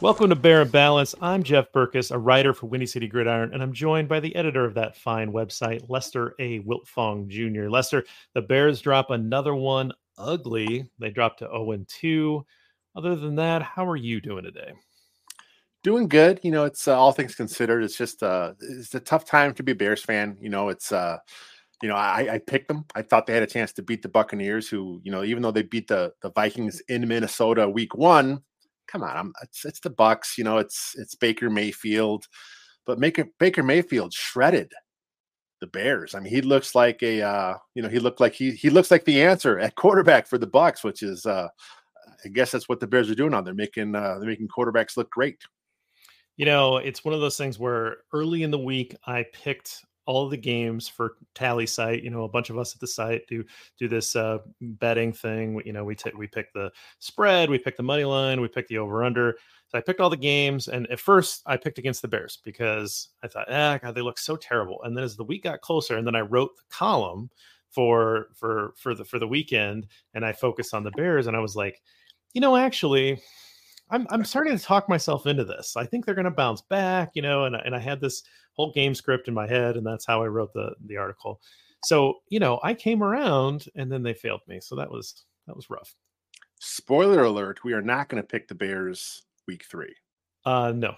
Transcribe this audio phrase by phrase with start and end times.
[0.00, 1.14] Welcome to Bear and Balance.
[1.20, 4.64] I'm Jeff Berckes, a writer for Windy City Gridiron, and I'm joined by the editor
[4.64, 6.60] of that fine website, Lester A.
[6.60, 7.68] Wiltfong Jr.
[7.68, 10.88] Lester, the Bears drop another one ugly.
[10.98, 12.46] They dropped to 0 2.
[12.96, 14.72] Other than that, how are you doing today?
[15.82, 16.40] Doing good.
[16.42, 17.84] You know, it's uh, all things considered.
[17.84, 20.38] It's just uh, it's a tough time to be a Bears fan.
[20.40, 21.18] You know, it's uh,
[21.82, 22.86] you know, I, I picked them.
[22.94, 25.50] I thought they had a chance to beat the Buccaneers, who, you know, even though
[25.50, 28.42] they beat the the Vikings in Minnesota week one,
[28.90, 32.26] come on, I'm it's, it's the Bucks, you know, it's it's Baker Mayfield,
[32.86, 34.72] but make Baker Mayfield shredded
[35.60, 36.14] the Bears.
[36.14, 38.90] I mean, he looks like a uh, you know, he looked like he he looks
[38.90, 41.48] like the answer at quarterback for the Bucks, which is uh
[42.24, 43.44] I guess that's what the Bears are doing on.
[43.44, 45.38] They're making uh they're making quarterbacks look great.
[46.36, 50.28] You know, it's one of those things where early in the week I picked all
[50.28, 53.44] the games for tally site you know a bunch of us at the site do
[53.78, 55.62] do this uh, betting thing.
[55.64, 58.66] You know we take we pick the spread we pick the money line we pick
[58.66, 59.36] the over under
[59.68, 63.10] so i picked all the games and at first i picked against the bears because
[63.22, 64.82] i thought ah god they look so terrible.
[64.82, 67.30] And then as the week got closer and then i wrote the column
[67.70, 71.40] for for for the for the weekend and i focused on the bears and i
[71.40, 71.80] was like
[72.34, 73.22] you know actually
[73.90, 75.76] I'm I'm starting to talk myself into this.
[75.76, 78.22] I think they're going to bounce back, you know, and and I had this
[78.60, 81.40] whole game script in my head, and that's how I wrote the the article.
[81.84, 84.60] So you know, I came around, and then they failed me.
[84.60, 85.94] So that was that was rough.
[86.58, 89.94] Spoiler alert: We are not going to pick the Bears week three.
[90.44, 90.94] Uh, no,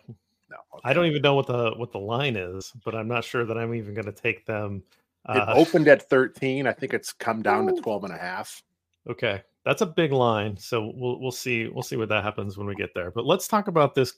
[0.50, 0.56] no.
[0.74, 0.82] Okay.
[0.84, 3.56] I don't even know what the what the line is, but I'm not sure that
[3.56, 4.82] I'm even going to take them.
[5.26, 6.66] Uh, it opened at 13.
[6.66, 8.60] I think it's come down to 12 and a half.
[9.08, 10.56] Okay, that's a big line.
[10.56, 13.10] So we'll we'll see we'll see what that happens when we get there.
[13.10, 14.14] But let's talk about this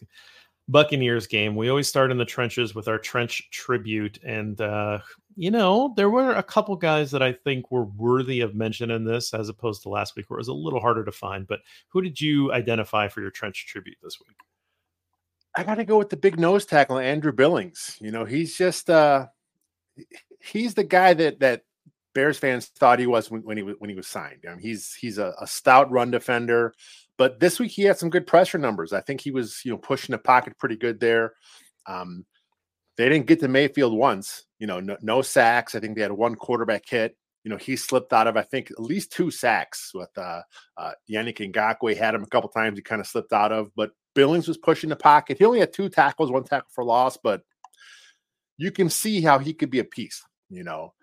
[0.69, 1.57] Buccaneers game.
[1.57, 5.01] We always start in the trenches with our trench tribute, and uh,
[5.37, 9.05] you know there were a couple guys that I think were worthy of mention in
[9.05, 11.47] this, as opposed to last week, where it was a little harder to find.
[11.47, 14.37] But who did you identify for your trench tribute this week?
[15.57, 17.97] I got to go with the big nose tackle, Andrew Billings.
[18.01, 19.27] You know, he's just uh,
[20.41, 21.63] he's the guy that that
[22.15, 24.45] Bears fans thought he was when, when he was when he was signed.
[24.47, 26.75] I mean, he's he's a, a, stout run defender,
[27.17, 28.93] but this week he had some good pressure numbers.
[28.93, 31.35] I think he was you know pushing the pocket pretty good there.
[31.87, 32.25] Um,
[32.97, 35.75] they didn't get to Mayfield once, you know, no, no, sacks.
[35.75, 37.17] I think they had one quarterback hit.
[37.43, 40.43] You know, he slipped out of I think at least two sacks with uh,
[40.77, 42.79] uh, Yannick Ngakoue had him a couple times.
[42.79, 45.39] He kind of slipped out of, but Billings was pushing the pocket.
[45.39, 47.43] He only had two tackles, one tackle for loss, but
[48.57, 50.23] you can see how he could be a piece.
[50.49, 50.95] You know,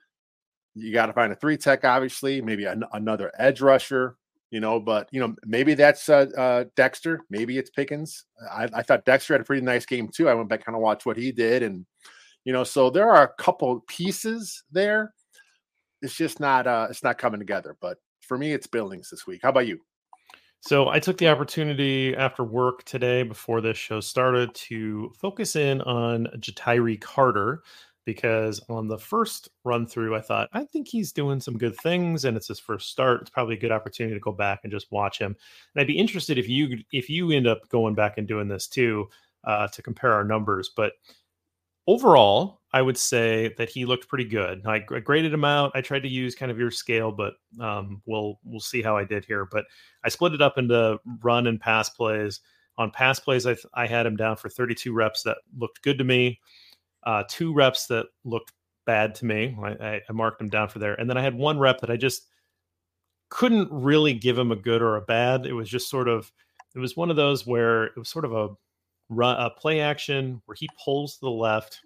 [0.74, 4.16] you got to find a three tech, obviously, maybe an, another edge rusher,
[4.52, 8.26] you know, but you know, maybe that's uh, uh, Dexter, maybe it's Pickens.
[8.52, 10.28] I, I, thought Dexter had a pretty nice game too.
[10.30, 11.86] I went back kind of watch what he did, and
[12.44, 15.14] you know, so there are a couple pieces there.
[16.02, 17.78] It's just not uh, it's not coming together.
[17.82, 17.98] But
[18.28, 19.40] for me, it's Billings this week.
[19.44, 19.80] How about you?
[20.64, 25.82] So I took the opportunity after work today, before this show started, to focus in
[25.82, 27.64] on Ja'Tyre Carter
[28.06, 32.26] because on the first run through, I thought, I think he's doing some good things
[32.26, 33.22] and it's his first start.
[33.22, 35.36] It's probably a good opportunity to go back and just watch him.
[35.74, 38.68] And I'd be interested if you if you end up going back and doing this
[38.68, 39.08] too,
[39.44, 40.72] uh, to compare our numbers.
[40.76, 40.94] But
[41.88, 44.66] overall, I would say that he looked pretty good.
[44.66, 45.72] I graded him out.
[45.76, 49.04] I tried to use kind of your scale, but um, we'll we'll see how I
[49.04, 49.46] did here.
[49.46, 49.66] But
[50.04, 52.40] I split it up into run and pass plays.
[52.78, 55.24] On pass plays, I, I had him down for 32 reps.
[55.24, 56.40] That looked good to me
[57.04, 58.52] uh, two reps that looked
[58.86, 59.56] bad to me.
[59.64, 60.96] I, I, marked them down for there.
[60.96, 62.28] And then I had one rep that I just
[63.30, 65.46] couldn't really give him a good or a bad.
[65.46, 66.32] It was just sort of,
[66.76, 68.50] it was one of those where it was sort of a
[69.10, 71.82] run a play action where he pulls to the left,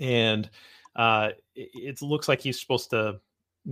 [0.00, 0.50] and
[0.96, 3.20] uh, it, it looks like he's supposed to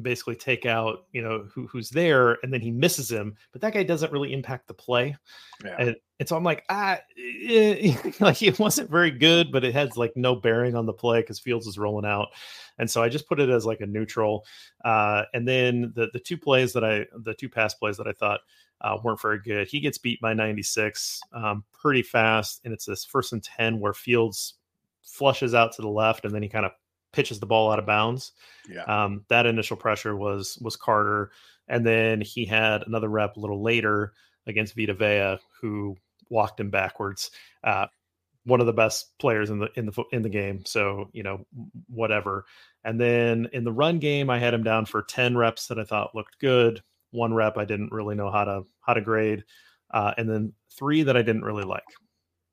[0.01, 3.75] basically take out you know who, who's there and then he misses him but that
[3.75, 5.15] guy doesn't really impact the play
[5.63, 5.77] yeah.
[5.79, 9.97] and, and so i'm like ah eh, like it wasn't very good but it has
[9.99, 12.29] like no bearing on the play because fields is rolling out
[12.79, 14.47] and so i just put it as like a neutral
[14.85, 18.13] uh, and then the the two plays that i the two pass plays that i
[18.13, 18.41] thought
[18.81, 23.05] uh, weren't very good he gets beat by 96 um, pretty fast and it's this
[23.05, 24.55] first and 10 where fields
[25.03, 26.73] flushes out to the left and then he kind of
[27.13, 28.33] pitches the ball out of bounds.
[28.69, 28.83] Yeah.
[28.85, 31.31] Um, that initial pressure was was Carter,
[31.69, 34.13] and then he had another rep a little later
[34.47, 35.97] against Vita Vea, who
[36.29, 37.31] walked him backwards.
[37.63, 37.87] Uh,
[38.45, 40.65] one of the best players in the in the in the game.
[40.65, 41.47] So you know
[41.89, 42.45] whatever.
[42.85, 45.85] And then in the run game, I had him down for ten reps that I
[45.85, 46.83] thought looked good.
[47.11, 49.45] One rep I didn't really know how to how to grade,
[49.93, 51.85] uh, and then three that I didn't really like.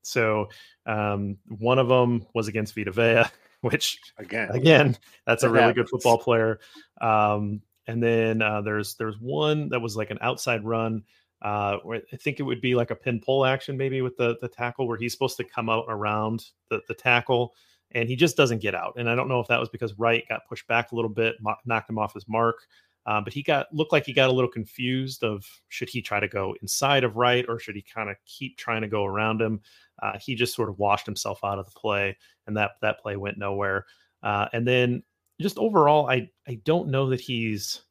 [0.01, 0.50] So
[0.85, 3.23] um, one of them was against Vita Vea.
[3.69, 5.75] which again, again, that's a really happens.
[5.75, 6.59] good football player.
[7.01, 11.03] Um, and then uh, there's there's one that was like an outside run.
[11.41, 14.38] Uh, where I think it would be like a pin pull action, maybe with the
[14.41, 17.53] the tackle, where he's supposed to come out around the the tackle,
[17.91, 18.94] and he just doesn't get out.
[18.97, 21.35] And I don't know if that was because Wright got pushed back a little bit,
[21.65, 22.67] knocked him off his mark.
[23.09, 26.19] Uh, but he got looked like he got a little confused of should he try
[26.19, 29.41] to go inside of Wright or should he kind of keep trying to go around
[29.41, 29.59] him
[30.01, 32.17] uh, he just sort of washed himself out of the play,
[32.47, 33.85] and that that play went nowhere.
[34.23, 35.03] Uh, and then
[35.39, 37.81] just overall, I I don't know that he's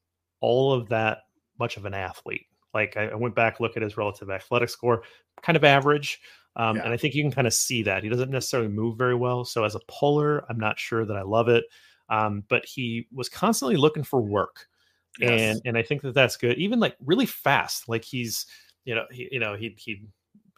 [0.41, 1.25] all of that
[1.59, 2.47] much of an athlete.
[2.75, 5.03] Like I, I went back look at his relative athletic score,
[5.43, 6.21] kind of average.
[6.57, 6.85] Um, yeah.
[6.85, 9.45] And I think you can kind of see that he doesn't necessarily move very well.
[9.45, 11.65] So as a puller, I'm not sure that I love it.
[12.11, 14.67] Um, but he was constantly looking for work,
[15.19, 15.41] yes.
[15.41, 16.59] and and I think that that's good.
[16.59, 18.47] Even like really fast, like he's
[18.85, 20.03] you know he you know he he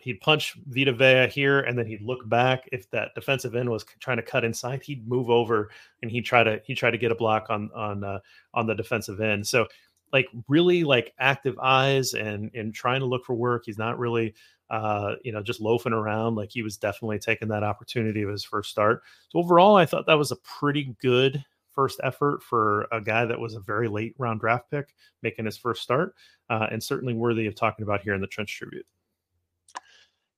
[0.00, 2.68] he'd punch Vita Vea here, and then he'd look back.
[2.72, 5.70] If that defensive end was trying to cut inside, he'd move over
[6.02, 8.18] and he'd try to he try to get a block on on uh,
[8.54, 9.46] on the defensive end.
[9.46, 9.66] So
[10.12, 13.64] like really like active eyes and and trying to look for work.
[13.66, 14.34] He's not really
[14.70, 16.34] uh, you know just loafing around.
[16.34, 19.02] Like he was definitely taking that opportunity of his first start.
[19.28, 21.44] So overall, I thought that was a pretty good
[21.74, 25.56] first effort for a guy that was a very late round draft pick making his
[25.56, 26.14] first start,
[26.48, 28.86] uh, and certainly worthy of talking about here in the Trench Tribute.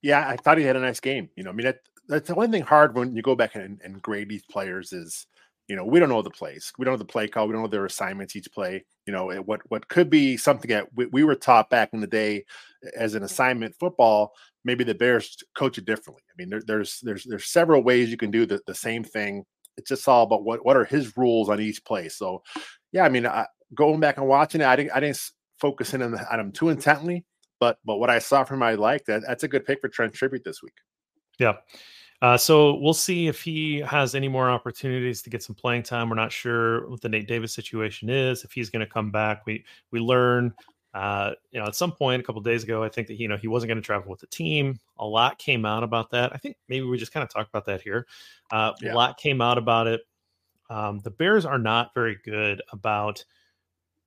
[0.02, 1.30] Yeah, I thought he had a nice game.
[1.36, 3.80] You know, I mean, that, that's the one thing hard when you go back and,
[3.84, 5.26] and grade these players is,
[5.68, 6.72] you know, we don't know the plays.
[6.76, 7.46] We don't know the play call.
[7.46, 8.84] We don't know their assignments each play.
[9.06, 12.06] You know, what what could be something that we, we were taught back in the
[12.06, 12.44] day
[12.96, 14.32] as an assignment football.
[14.64, 16.22] Maybe the Bears coach it differently.
[16.28, 19.44] I mean, there, there's there's there's several ways you can do the, the same thing.
[19.76, 22.08] It's just all about what what are his rules on each play.
[22.08, 22.42] So,
[22.92, 25.20] yeah, I mean, I, going back and watching it, I didn't I didn't
[25.58, 27.24] focus in on, on him too intently
[27.62, 29.06] but but what I saw from him, I liked.
[29.06, 30.74] That that's a good pick for Trench Tribute this week.
[31.38, 31.52] Yeah.
[32.20, 36.10] Uh, so we'll see if he has any more opportunities to get some playing time.
[36.10, 38.42] We're not sure what the Nate Davis situation is.
[38.42, 40.52] If he's going to come back, we we learn.
[40.94, 43.36] Uh, you know, at some point a couple days ago, I think that you know
[43.36, 44.78] he wasn't going to travel with the team.
[44.98, 46.32] A lot came out about that.
[46.34, 48.06] I think maybe we just kind of talked about that here.
[48.50, 48.92] Uh, yeah.
[48.92, 50.02] A lot came out about it.
[50.68, 53.24] Um, the Bears are not very good about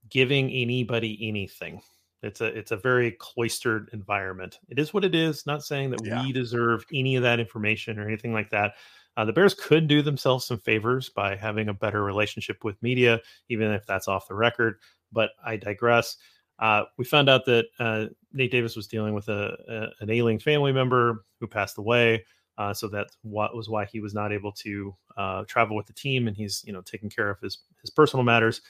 [0.09, 1.81] giving anybody anything.
[2.21, 4.59] It's a it's a very cloistered environment.
[4.69, 5.45] It is what it is.
[5.45, 6.23] Not saying that yeah.
[6.23, 8.73] we deserve any of that information or anything like that.
[9.17, 13.21] Uh, the Bears could do themselves some favors by having a better relationship with media,
[13.50, 14.79] even if that's off the record.
[15.12, 16.17] But I digress.
[16.59, 20.39] Uh, we found out that uh, Nate Davis was dealing with a, a, an ailing
[20.39, 22.25] family member who passed away.
[22.57, 25.93] Uh, so that what was why he was not able to uh, travel with the
[25.93, 28.62] team, and he's you know taking care of his his personal matters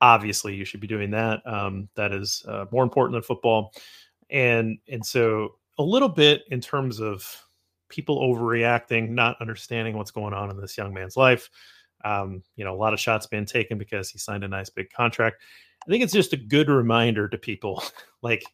[0.00, 1.40] obviously you should be doing that.
[1.46, 3.72] Um, that is uh, more important than football,
[4.30, 7.24] and and so a little bit in terms of
[7.88, 11.48] people overreacting, not understanding what's going on in this young man's life.
[12.04, 14.90] Um, you know, a lot of shots being taken because he signed a nice big
[14.90, 15.42] contract.
[15.88, 17.82] I think it's just a good reminder to people,
[18.22, 18.44] like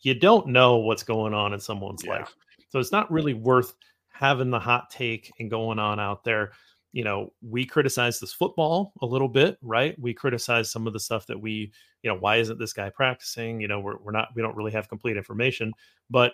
[0.00, 2.12] you don't know what's going on in someone's yeah.
[2.12, 2.34] life,
[2.70, 3.74] so it's not really worth
[4.08, 6.52] having the hot take and going on out there
[6.92, 9.96] you know, we criticize this football a little bit, right?
[9.98, 11.72] We criticize some of the stuff that we,
[12.02, 13.60] you know, why isn't this guy practicing?
[13.60, 15.72] You know, we're, we're not, we don't really have complete information,
[16.08, 16.32] but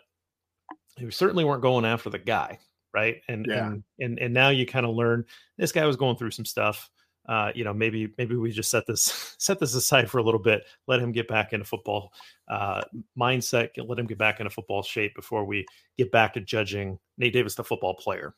[1.00, 2.59] we certainly weren't going after the guy,
[2.95, 3.17] right?
[3.29, 3.67] And yeah.
[3.67, 5.25] and and and now you kind of learn
[5.59, 6.91] this guy was going through some stuff.
[7.28, 10.40] Uh, you know, maybe maybe we just set this set this aside for a little
[10.40, 12.12] bit, let him get back into football
[12.49, 12.83] uh,
[13.18, 15.66] mindset, let him get back into football shape before we
[15.99, 18.35] get back to judging Nate Davis, the football player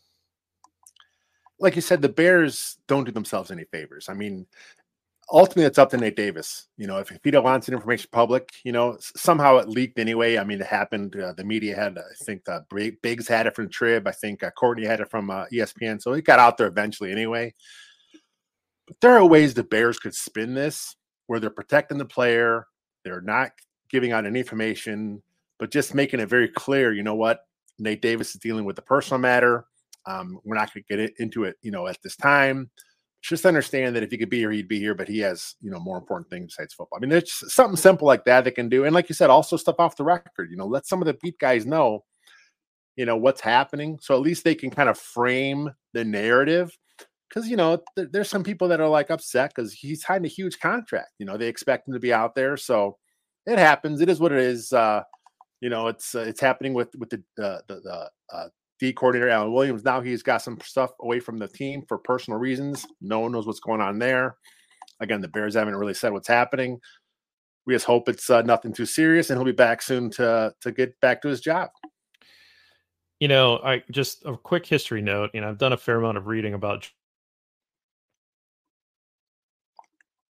[1.61, 4.09] like you said, the Bears don't do themselves any favors.
[4.09, 4.47] I mean,
[5.31, 6.69] ultimately it's up to Nate Davis.
[6.77, 9.99] You know, if, if he don't want wants information public, you know, somehow it leaked
[9.99, 10.39] anyway.
[10.39, 11.17] I mean, it happened.
[11.17, 12.65] Uh, the media had, I think, the
[13.03, 14.07] Biggs had it from Trib.
[14.07, 16.01] I think uh, Courtney had it from uh, ESPN.
[16.01, 17.55] So it got out there eventually anyway.
[19.01, 22.67] There are ways the Bears could spin this where they're protecting the player,
[23.05, 23.51] they're not
[23.91, 25.23] giving out any information,
[25.59, 26.93] but just making it very clear.
[26.93, 27.41] You know what?
[27.79, 29.67] Nate Davis is dealing with a personal matter.
[30.07, 32.71] Um, we're not going to get into it, you know, at this time
[33.21, 35.71] just understand that if he could be here, he'd be here, but he has, you
[35.71, 36.99] know, more important things besides football.
[36.99, 38.85] I mean, there's something simple like that they can do.
[38.85, 41.17] And like you said, also stuff off the record, you know, let some of the
[41.21, 42.05] beat guys know,
[42.97, 43.99] you know, what's happening.
[44.01, 46.77] So at least they can kind of frame the narrative.
[47.33, 50.29] Cause, you know, th- there's some people that are like upset because he's signed a
[50.29, 51.11] huge contract.
[51.19, 52.57] You know, they expect him to be out there.
[52.57, 52.97] So
[53.47, 54.01] it happens.
[54.01, 54.73] It is what it is.
[54.73, 55.03] Uh,
[55.61, 59.29] you know, it's uh, it's happening with with the uh, the, the uh, D coordinator
[59.29, 59.85] Alan Williams.
[59.85, 62.87] Now he's got some stuff away from the team for personal reasons.
[63.01, 64.37] No one knows what's going on there.
[65.01, 66.79] Again, the Bears haven't really said what's happening.
[67.67, 70.73] We just hope it's uh, nothing too serious, and he'll be back soon to to
[70.73, 71.71] get back to his job.
[73.21, 75.31] You know, I just a quick history note.
[75.35, 76.89] You know, I've done a fair amount of reading about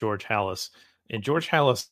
[0.03, 0.69] George Halas,
[1.09, 1.87] and George Halas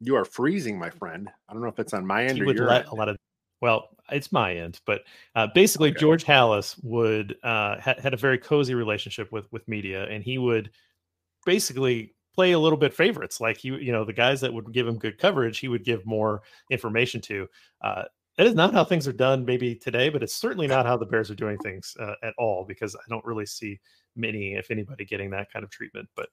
[0.00, 1.28] You are freezing, my friend.
[1.48, 2.92] I don't know if it's on my end he or would your let end.
[2.92, 3.16] a lot of.
[3.60, 5.02] Well, it's my end, but
[5.34, 5.98] uh, basically, okay.
[5.98, 10.38] George Halas would uh, ha- had a very cozy relationship with with media, and he
[10.38, 10.70] would
[11.44, 13.40] basically play a little bit favorites.
[13.40, 16.06] Like he, you know, the guys that would give him good coverage, he would give
[16.06, 17.48] more information to.
[17.80, 18.04] Uh,
[18.38, 21.04] that is not how things are done, maybe today, but it's certainly not how the
[21.04, 22.64] Bears are doing things uh, at all.
[22.64, 23.80] Because I don't really see
[24.16, 26.08] many, if anybody, getting that kind of treatment.
[26.14, 26.28] But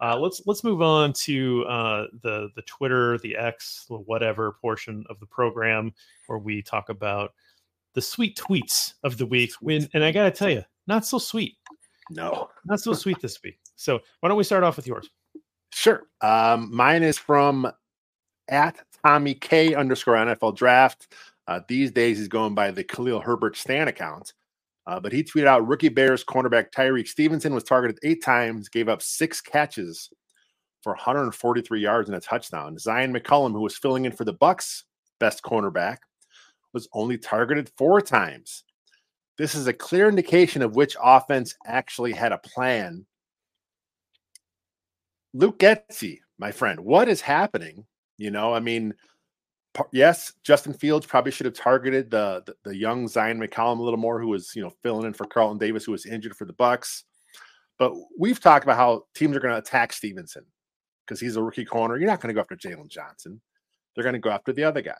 [0.00, 5.04] uh, let's let's move on to uh, the the Twitter, the X, the whatever portion
[5.08, 5.92] of the program
[6.26, 7.32] where we talk about
[7.94, 9.52] the sweet tweets of the week.
[9.60, 11.56] When and I gotta tell you, not so sweet.
[12.10, 13.58] No, not so sweet this week.
[13.74, 15.08] So why don't we start off with yours?
[15.72, 16.02] Sure.
[16.20, 17.70] Um, mine is from
[18.48, 21.14] at Tommy K underscore NFL Draft.
[21.48, 24.34] Uh, these days he's going by the Khalil Herbert Stan account.
[24.86, 28.88] Uh, but he tweeted out rookie Bears cornerback Tyrique Stevenson was targeted eight times, gave
[28.88, 30.10] up six catches
[30.82, 32.76] for 143 yards and a touchdown.
[32.76, 34.84] Zyon McCollum, who was filling in for the Bucks,
[35.18, 35.98] best cornerback,
[36.72, 38.64] was only targeted four times.
[39.38, 43.06] This is a clear indication of which offense actually had a plan.
[45.32, 47.86] Luke Getsy, my friend, what is happening?
[48.16, 48.94] You know, I mean,
[49.92, 53.98] yes, Justin Fields probably should have targeted the, the, the young Zyon McCollum a little
[53.98, 56.52] more, who was you know filling in for Carlton Davis, who was injured for the
[56.52, 57.04] Bucks.
[57.78, 60.44] But we've talked about how teams are going to attack Stevenson
[61.06, 61.96] because he's a rookie corner.
[61.96, 63.40] You're not going to go after Jaylon Johnson.
[63.94, 64.98] They're going to go after the other guy.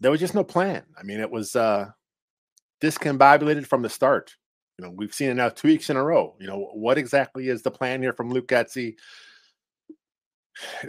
[0.00, 0.84] There was just no plan.
[0.98, 1.86] I mean, it was uh,
[2.80, 4.34] discombobulated from the start.
[4.78, 6.36] You know, we've seen it now two weeks in a row.
[6.38, 8.96] You know, what exactly is the plan here from Luke Getsy?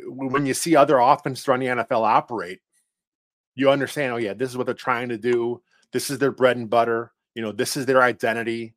[0.05, 2.59] When you see other offenses around the NFL operate,
[3.55, 5.61] you understand, oh, yeah, this is what they're trying to do.
[5.91, 7.11] This is their bread and butter.
[7.35, 8.75] You know, this is their identity.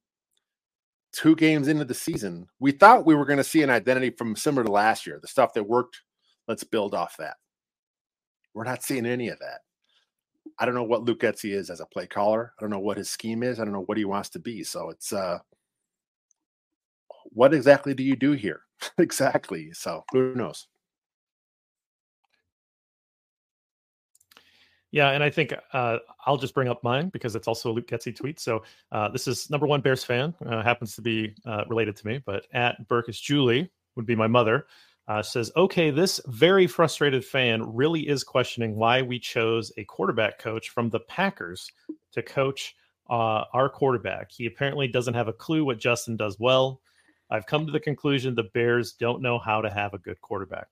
[1.12, 4.34] Two games into the season, we thought we were going to see an identity from
[4.34, 6.00] similar to last year, the stuff that worked.
[6.48, 7.36] Let's build off that.
[8.54, 9.60] We're not seeing any of that.
[10.58, 12.52] I don't know what Luke Getsy is as a play caller.
[12.58, 13.60] I don't know what his scheme is.
[13.60, 14.64] I don't know what he wants to be.
[14.64, 15.38] So it's uh
[17.24, 18.62] what exactly do you do here?
[18.98, 19.72] exactly.
[19.72, 20.66] So who knows?
[24.92, 27.88] Yeah, and I think uh, I'll just bring up mine because it's also a Luke
[27.88, 28.38] Getsy tweet.
[28.38, 32.06] So uh, this is number one Bears fan, uh, happens to be uh, related to
[32.06, 34.66] me, but at Berckes Julie would be my mother.
[35.08, 40.38] Uh, says, okay, this very frustrated fan really is questioning why we chose a quarterback
[40.38, 41.72] coach from the Packers
[42.12, 42.76] to coach
[43.10, 44.30] uh, our quarterback.
[44.30, 46.80] He apparently doesn't have a clue what Justin does well.
[47.30, 50.68] I've come to the conclusion the Bears don't know how to have a good quarterback.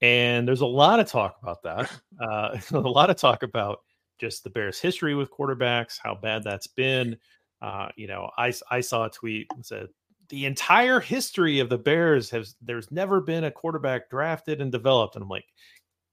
[0.00, 1.90] And there's a lot of talk about that.
[2.20, 3.78] Uh, a lot of talk about
[4.18, 7.16] just the Bears' history with quarterbacks, how bad that's been.
[7.62, 9.86] Uh, you know, I, I saw a tweet that said
[10.28, 15.14] the entire history of the Bears has there's never been a quarterback drafted and developed.
[15.14, 15.46] And I'm like,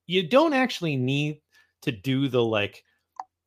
[0.08, 1.42] you don't actually need
[1.82, 2.84] to do the like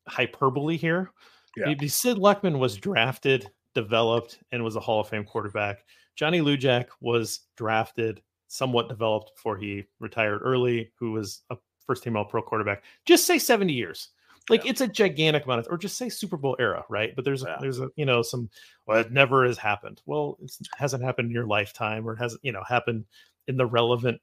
[0.06, 1.12] hyperbole here.
[1.56, 1.66] Yeah.
[1.66, 5.84] Maybe Sid Luckman was drafted, developed, and was a Hall of Fame quarterback.
[6.16, 12.16] Johnny Lujack was drafted, somewhat developed before he retired early, who was a first team
[12.16, 12.82] all pro quarterback.
[13.06, 14.08] Just say 70 years.
[14.50, 14.70] Like yeah.
[14.70, 17.14] it's a gigantic amount of, or just say Super Bowl era, right?
[17.14, 17.58] But there's, yeah.
[17.60, 18.48] there's a, you know, some,
[18.86, 20.00] well, it never has happened.
[20.06, 23.04] Well, it hasn't happened in your lifetime or it hasn't, you know, happened
[23.46, 24.20] in the relevant,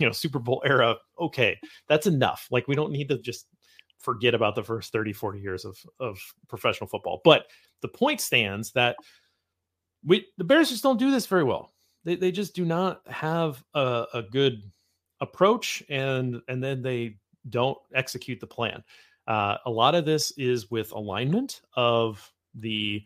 [0.00, 0.96] you know, Super Bowl era.
[1.20, 1.58] Okay.
[1.88, 2.48] That's enough.
[2.50, 3.46] Like we don't need to just
[3.98, 6.18] forget about the first 30, 40 years of, of
[6.48, 7.20] professional football.
[7.24, 7.46] But
[7.80, 8.96] the point stands that
[10.04, 11.73] we the Bears just don't do this very well.
[12.04, 14.62] They, they just do not have a, a good
[15.20, 17.16] approach and and then they
[17.50, 18.82] don't execute the plan.
[19.26, 23.02] Uh, a lot of this is with alignment of the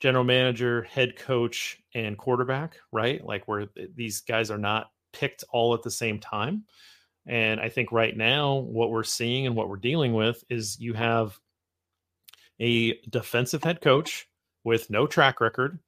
[0.00, 3.24] general manager, head coach, and quarterback, right?
[3.24, 6.64] Like where these guys are not picked all at the same time.
[7.26, 10.94] And I think right now, what we're seeing and what we're dealing with is you
[10.94, 11.38] have
[12.60, 14.26] a defensive head coach
[14.64, 15.78] with no track record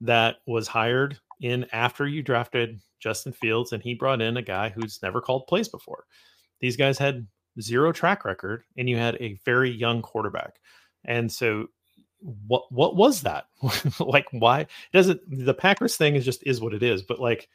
[0.00, 4.68] that was hired in after you drafted Justin Fields, and he brought in a guy
[4.68, 6.04] who's never called plays before.
[6.60, 7.26] These guys had
[7.60, 10.60] zero track record, and you had a very young quarterback.
[11.04, 11.68] And so
[12.20, 13.46] what what was that?
[14.00, 17.48] like why doesn't the Packers thing is just is what it is, but like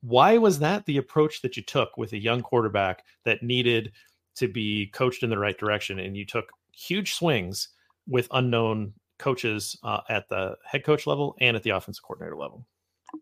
[0.00, 3.92] why was that the approach that you took with a young quarterback that needed
[4.36, 7.68] to be coached in the right direction and you took huge swings
[8.06, 12.64] with unknown coaches uh, at the head coach level and at the offensive coordinator level?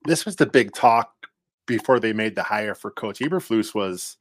[0.05, 1.13] This was the big talk
[1.67, 4.17] before they made the hire for coach Eberflus was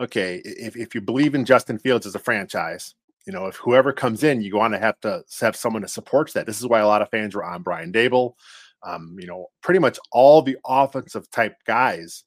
[0.00, 2.94] okay, if, if you believe in Justin Fields as a franchise,
[3.26, 6.32] you know, if whoever comes in, you want to have to have someone that supports
[6.32, 6.46] that.
[6.46, 8.34] This is why a lot of fans were on Brian Daboll.
[8.86, 12.24] Um, you know, pretty much all the offensive type guys.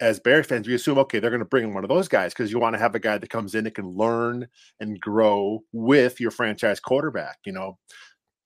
[0.00, 2.32] As Bears fans, we assume okay, they're going to bring in one of those guys
[2.32, 4.46] because you want to have a guy that comes in that can learn
[4.78, 7.38] and grow with your franchise quarterback.
[7.44, 7.78] You know,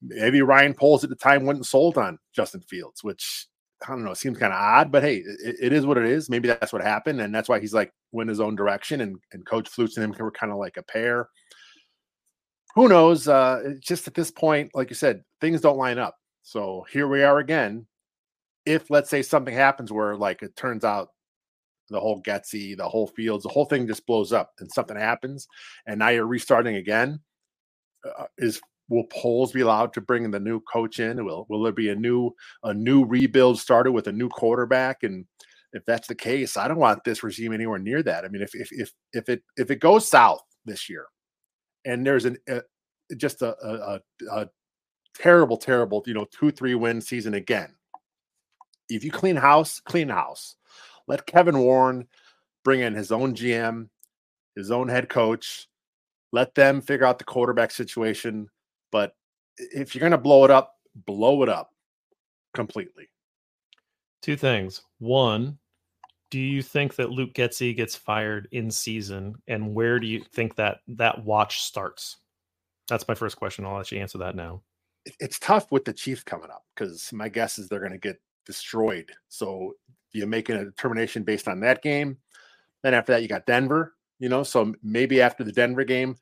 [0.02, 3.46] maybe Ryan Poles at the time wasn't sold on Justin Fields, which
[3.82, 6.30] I don't know, seems kind of odd, but hey, it, it is what it is.
[6.30, 9.46] Maybe that's what happened, and that's why he's like went his own direction, and and
[9.46, 11.28] Coach Flus and him were kind of like a pair
[12.74, 13.28] who knows?
[13.28, 16.16] Uh, just at this point, like you said, things don't line up.
[16.42, 17.86] So here we are again.
[18.64, 21.08] If let's say something happens where like it turns out
[21.90, 25.46] the whole Getsy, the whole fields, the whole thing just blows up and something happens,
[25.86, 27.20] and now you're restarting again,
[28.18, 28.60] uh, is
[28.92, 31.24] will Poles be allowed to bring the new coach in?
[31.24, 32.30] Will will there be a new
[32.62, 35.02] a new rebuild started with a new quarterback?
[35.02, 35.24] And
[35.72, 38.24] if that's the case, I don't want this regime anywhere near that.
[38.24, 41.06] I mean, if if if if it if it goes south this year,
[41.84, 42.60] and there's an uh,
[43.10, 44.00] a, just a, a,
[44.30, 44.48] a
[45.14, 47.74] terrible, terrible, you know, two three win season again.
[48.88, 50.56] If you clean house, clean house.
[51.08, 52.06] Let Kevin Warren
[52.64, 53.88] bring in his own GM,
[54.54, 55.66] his own head coach.
[56.32, 58.48] Let them figure out the quarterback situation.
[59.58, 61.70] If you're going to blow it up, blow it up
[62.54, 63.08] completely.
[64.20, 64.82] Two things.
[64.98, 65.58] One,
[66.30, 70.54] do you think that Luke Getsy gets fired in season, and where do you think
[70.56, 72.18] that that watch starts?
[72.88, 73.64] That's my first question.
[73.64, 74.62] I'll let you answer that now.
[75.18, 78.20] It's tough with the Chiefs coming up because my guess is they're going to get
[78.46, 79.10] destroyed.
[79.28, 79.74] So
[80.12, 82.16] you're making a determination based on that game.
[82.82, 83.94] Then after that, you got Denver.
[84.18, 86.16] You know, so maybe after the Denver game,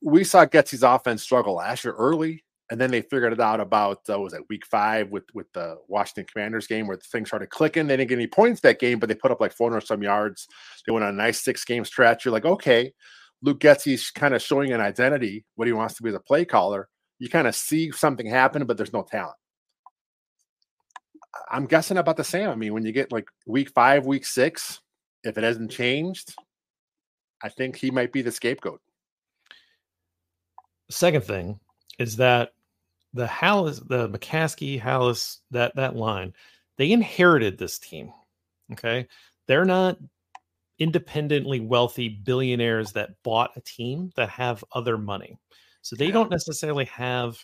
[0.00, 3.98] we saw Getsy's offense struggle last year early and then they figured it out about
[4.08, 7.86] uh, was it week five with with the Washington Commanders game where things started clicking.
[7.86, 10.48] They didn't get any points that game, but they put up like 400 some yards.
[10.86, 12.24] They went on a nice six game stretch.
[12.24, 12.94] You're like, okay,
[13.42, 16.46] Luke Getsy's kind of showing an identity, what he wants to be as a play
[16.46, 16.88] caller.
[17.18, 19.36] You kind of see something happen, but there's no talent.
[21.50, 22.48] I'm guessing about the same.
[22.48, 24.80] I mean, when you get like week five, week six,
[25.24, 26.34] if it hasn't changed,
[27.42, 28.80] I think he might be the scapegoat.
[30.92, 31.58] Second thing
[31.98, 32.52] is that
[33.14, 36.32] the Halas, the McCaskey, Halas, that that line,
[36.76, 38.12] they inherited this team.
[38.72, 39.06] Okay,
[39.46, 39.98] they're not
[40.78, 45.38] independently wealthy billionaires that bought a team that have other money,
[45.82, 47.42] so they don't necessarily have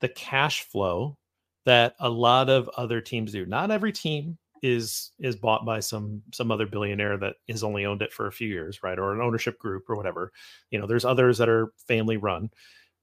[0.00, 1.16] the cash flow
[1.64, 3.46] that a lot of other teams do.
[3.46, 8.02] Not every team is is bought by some some other billionaire that has only owned
[8.02, 8.98] it for a few years, right?
[8.98, 10.32] Or an ownership group or whatever.
[10.70, 12.50] You know, there's others that are family run,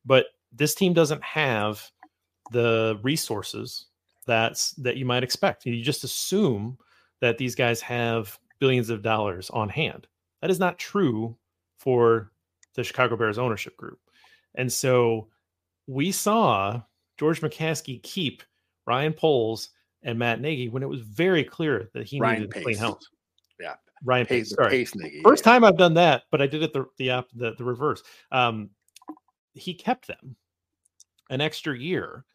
[0.06, 1.90] but this team doesn't have
[2.52, 3.86] the resources
[4.28, 5.66] that's that you might expect.
[5.66, 6.78] You just assume
[7.22, 10.08] that these guys have billions of dollars on hand.
[10.42, 11.36] That is not true
[11.78, 12.32] for
[12.76, 14.00] the Chicago Bears ownership group.
[14.56, 15.28] And so
[15.88, 16.82] we saw
[17.18, 18.44] George McCaskey keep
[18.86, 19.70] Ryan Poles
[20.04, 22.60] and Matt Nagy when it was very clear that he Ryan needed Pace.
[22.60, 23.04] to clean house.
[23.60, 23.76] Yeah.
[24.04, 24.50] Ryan Pace.
[24.50, 24.70] Pace sorry.
[24.70, 27.64] Pace Nagy, First time I've done that, but I did it the the the, the
[27.64, 28.02] reverse.
[28.32, 28.70] Um,
[29.54, 30.36] he kept them
[31.30, 32.26] an extra year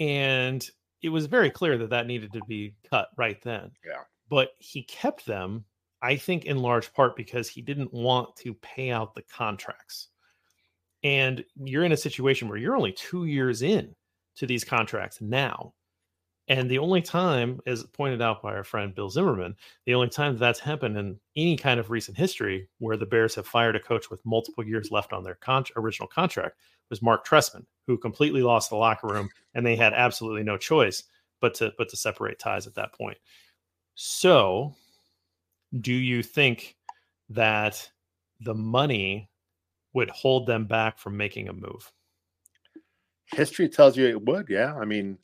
[0.00, 0.68] and
[1.02, 3.70] it was very clear that that needed to be cut right then.
[3.86, 4.02] Yeah.
[4.28, 5.64] But he kept them,
[6.02, 10.08] I think, in large part because he didn't want to pay out the contracts.
[11.02, 13.94] And you're in a situation where you're only two years in
[14.36, 15.74] to these contracts now.
[16.48, 20.38] And the only time, as pointed out by our friend Bill Zimmerman, the only time
[20.38, 24.10] that's happened in any kind of recent history where the Bears have fired a coach
[24.10, 26.56] with multiple years left on their con- original contract
[26.88, 31.02] was Mark Trestman, who completely lost the locker room, and they had absolutely no choice
[31.40, 33.18] but to but to separate ties at that point.
[33.94, 34.74] So,
[35.80, 36.76] do you think
[37.30, 37.90] that
[38.40, 39.28] the money
[39.94, 41.92] would hold them back from making a move?
[43.32, 44.46] History tells you it would.
[44.48, 45.18] Yeah, I mean,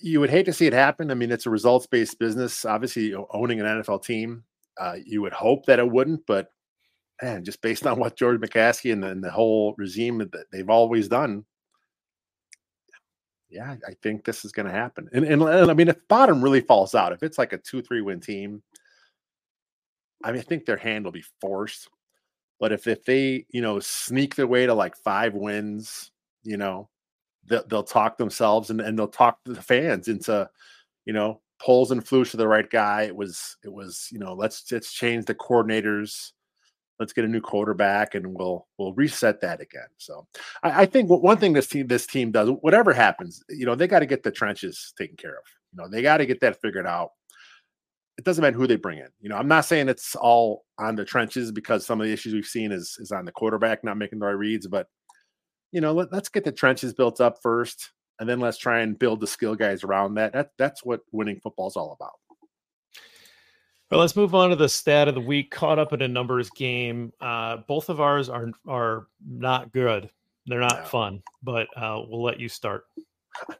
[0.00, 1.10] you would hate to see it happen.
[1.10, 2.64] I mean, it's a results based business.
[2.64, 4.44] Obviously, owning an NFL team,
[4.78, 6.48] uh, you would hope that it wouldn't, but
[7.22, 10.70] man, just based on what George McCaskey and the, and the whole regime that they've
[10.70, 11.44] always done,
[13.50, 15.08] yeah, I think this is going to happen.
[15.12, 17.82] And, and, and I mean, if bottom really falls out, if it's like a two
[17.82, 18.62] three win team,
[20.22, 21.88] I mean, I think their hand will be forced.
[22.60, 26.10] But if if they you know sneak their way to like five wins,
[26.42, 26.88] you know,
[27.48, 30.48] they'll, they'll talk themselves and, and they'll talk the fans into,
[31.04, 33.02] you know, Poles and Flus to the right guy.
[33.02, 36.32] It was it was you know let's let's change the coordinators
[36.98, 39.88] let's get a new quarterback and we'll we'll reset that again.
[39.98, 40.26] So
[40.62, 43.86] I, I think one thing this team this team does, whatever happens, you know, they
[43.86, 45.44] got to get the trenches taken care of.
[45.72, 47.10] You know, they got to get that figured out.
[48.16, 49.08] It doesn't matter who they bring in.
[49.20, 52.34] You know, I'm not saying it's all on the trenches because some of the issues
[52.34, 54.88] we've seen is is on the quarterback not making the right reads, but
[55.72, 58.98] you know, let, let's get the trenches built up first, and then let's try and
[58.98, 60.32] build the skill guys around that.
[60.32, 62.14] That that's what winning football is all about.
[63.90, 65.50] Well, let's move on to the stat of the week.
[65.50, 67.12] Caught up in a numbers game.
[67.20, 70.10] Uh, both of ours are are not good.
[70.46, 70.84] They're not no.
[70.84, 72.84] fun, but uh, we'll let you start.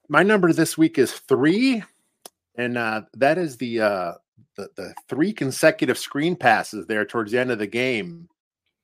[0.08, 1.82] My number this week is three,
[2.56, 4.12] and uh, that is the, uh,
[4.56, 8.28] the the three consecutive screen passes there towards the end of the game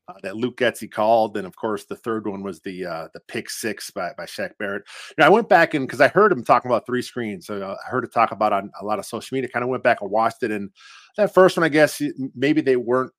[0.09, 3.21] uh, that Luke Getsy called, and of course the third one was the uh, the
[3.21, 4.85] pick six by by Shaq Barrett.
[5.17, 7.77] Now, I went back and because I heard him talking about three screens, so uh,
[7.87, 9.49] I heard it talk about on a lot of social media.
[9.49, 10.71] Kind of went back and watched it, and
[11.17, 12.03] that first one, I guess
[12.35, 13.13] maybe they weren't,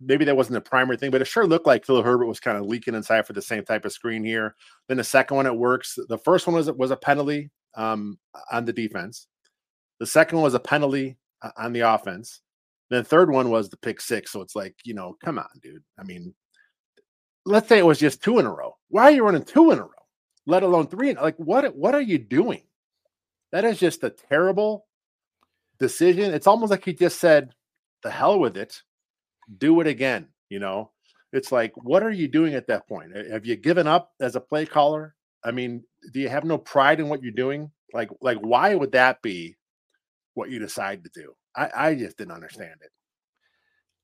[0.00, 2.58] maybe that wasn't the primary thing, but it sure looked like Khalil Herbert was kind
[2.58, 4.54] of leaking inside for the same type of screen here.
[4.88, 5.98] Then the second one, it works.
[6.08, 8.18] The first one was was a penalty um,
[8.50, 9.26] on the defense.
[9.98, 12.42] The second one was a penalty uh, on the offense.
[12.92, 14.30] Then third one was the pick six.
[14.30, 15.82] So it's like, you know, come on, dude.
[15.98, 16.34] I mean,
[17.46, 18.76] let's say it was just two in a row.
[18.88, 19.88] Why are you running two in a row?
[20.46, 21.14] Let alone three.
[21.14, 22.64] Like, what what are you doing?
[23.50, 24.84] That is just a terrible
[25.78, 26.34] decision.
[26.34, 27.54] It's almost like he just said,
[28.02, 28.82] the hell with it.
[29.56, 30.28] Do it again.
[30.50, 30.90] You know,
[31.32, 33.16] it's like, what are you doing at that point?
[33.30, 35.14] Have you given up as a play caller?
[35.42, 37.70] I mean, do you have no pride in what you're doing?
[37.94, 39.56] Like, like, why would that be
[40.34, 41.34] what you decide to do?
[41.54, 42.90] I, I just didn't understand it.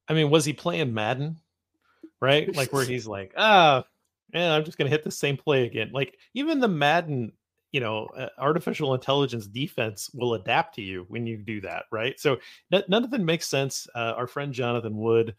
[0.08, 1.38] I mean, was he playing Madden?
[2.20, 2.54] Right?
[2.54, 3.84] Like where he's like, ah,
[4.32, 5.90] man, I'm just gonna hit the same play again.
[5.92, 7.32] Like even the Madden,
[7.72, 12.18] you know, uh, artificial intelligence defense will adapt to you when you do that, right?
[12.18, 12.38] So
[12.72, 13.87] n- none of it makes sense.
[13.94, 15.34] Uh, our friend Jonathan Wood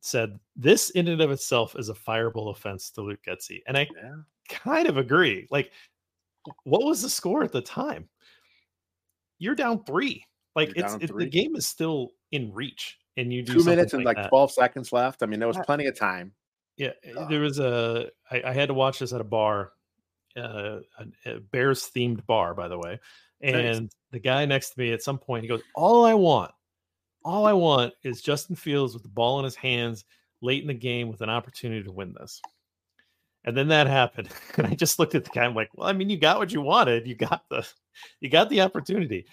[0.00, 3.88] said this in and of itself is a fireable offense to Luke Getsy, and I
[3.96, 4.16] yeah.
[4.48, 5.48] kind of agree.
[5.50, 5.72] Like,
[6.64, 8.08] what was the score at the time?
[9.38, 10.24] You're down three.
[10.54, 14.04] Like it's, it's the game is still in reach, and you do two minutes and
[14.04, 15.22] like, like twelve seconds left.
[15.22, 16.32] I mean, there was plenty of time.
[16.76, 18.10] Yeah, uh, there was a.
[18.30, 19.72] I, I had to watch this at a bar,
[20.36, 23.00] uh, a, a Bears themed bar, by the way.
[23.40, 23.90] And nice.
[24.12, 26.52] the guy next to me at some point he goes, "All I want,
[27.24, 30.04] all I want is Justin Fields with the ball in his hands
[30.40, 32.40] late in the game with an opportunity to win this."
[33.44, 35.44] And then that happened, and I just looked at the guy.
[35.44, 37.08] I'm like, "Well, I mean, you got what you wanted.
[37.08, 37.66] You got the,
[38.20, 39.26] you got the opportunity."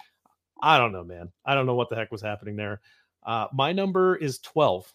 [0.62, 1.30] I don't know, man.
[1.44, 2.80] I don't know what the heck was happening there.
[3.24, 4.90] Uh, my number is 12.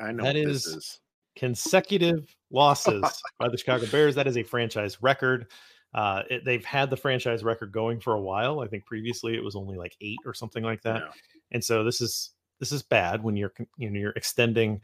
[0.00, 1.00] I know that is, is,
[1.36, 3.02] consecutive losses
[3.38, 4.16] by the Chicago Bears.
[4.16, 5.46] That is a franchise record.
[5.94, 8.60] Uh, it, they've had the franchise record going for a while.
[8.60, 11.02] I think previously it was only like eight or something like that.
[11.02, 11.10] Yeah.
[11.52, 14.80] And so this is this is bad when you're you know you're extending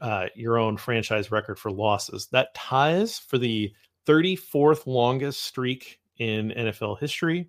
[0.00, 2.28] uh, your own franchise record for losses.
[2.30, 3.72] That ties for the
[4.06, 7.48] 34th longest streak in NFL history.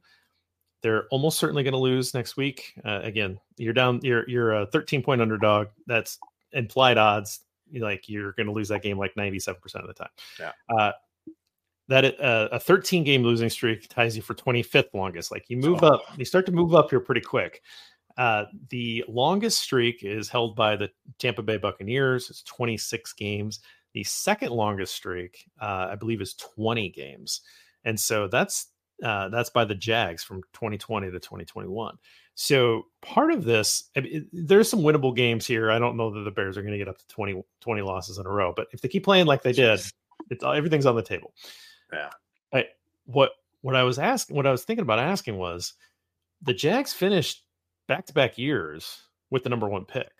[0.85, 2.75] They're almost certainly going to lose next week.
[2.85, 4.01] Uh, again, you're down.
[4.03, 5.69] You're you're a 13 point underdog.
[5.87, 6.19] That's
[6.51, 7.39] implied odds.
[7.73, 10.11] Like you're going to lose that game like 97 percent of the time.
[10.39, 10.51] Yeah.
[10.69, 10.91] Uh,
[11.87, 15.31] that uh, a 13 game losing streak ties you for 25th longest.
[15.31, 15.87] Like you move oh.
[15.87, 17.63] up, you start to move up here pretty quick.
[18.15, 22.29] Uh, the longest streak is held by the Tampa Bay Buccaneers.
[22.29, 23.61] It's 26 games.
[23.93, 27.41] The second longest streak, uh, I believe, is 20 games.
[27.85, 28.67] And so that's
[29.03, 31.97] uh, that's by the Jags from 2020 to 2021.
[32.35, 35.71] So part of this, I mean, there's some winnable games here.
[35.71, 38.17] I don't know that the Bears are going to get up to 20, 20 losses
[38.17, 39.79] in a row, but if they keep playing like they did,
[40.29, 41.33] it's everything's on the table.
[41.91, 42.09] Yeah.
[42.53, 42.65] I,
[43.05, 43.31] what
[43.61, 45.73] what I was asking, what I was thinking about asking was,
[46.41, 47.43] the Jags finished
[47.87, 50.11] back to back years with the number one pick.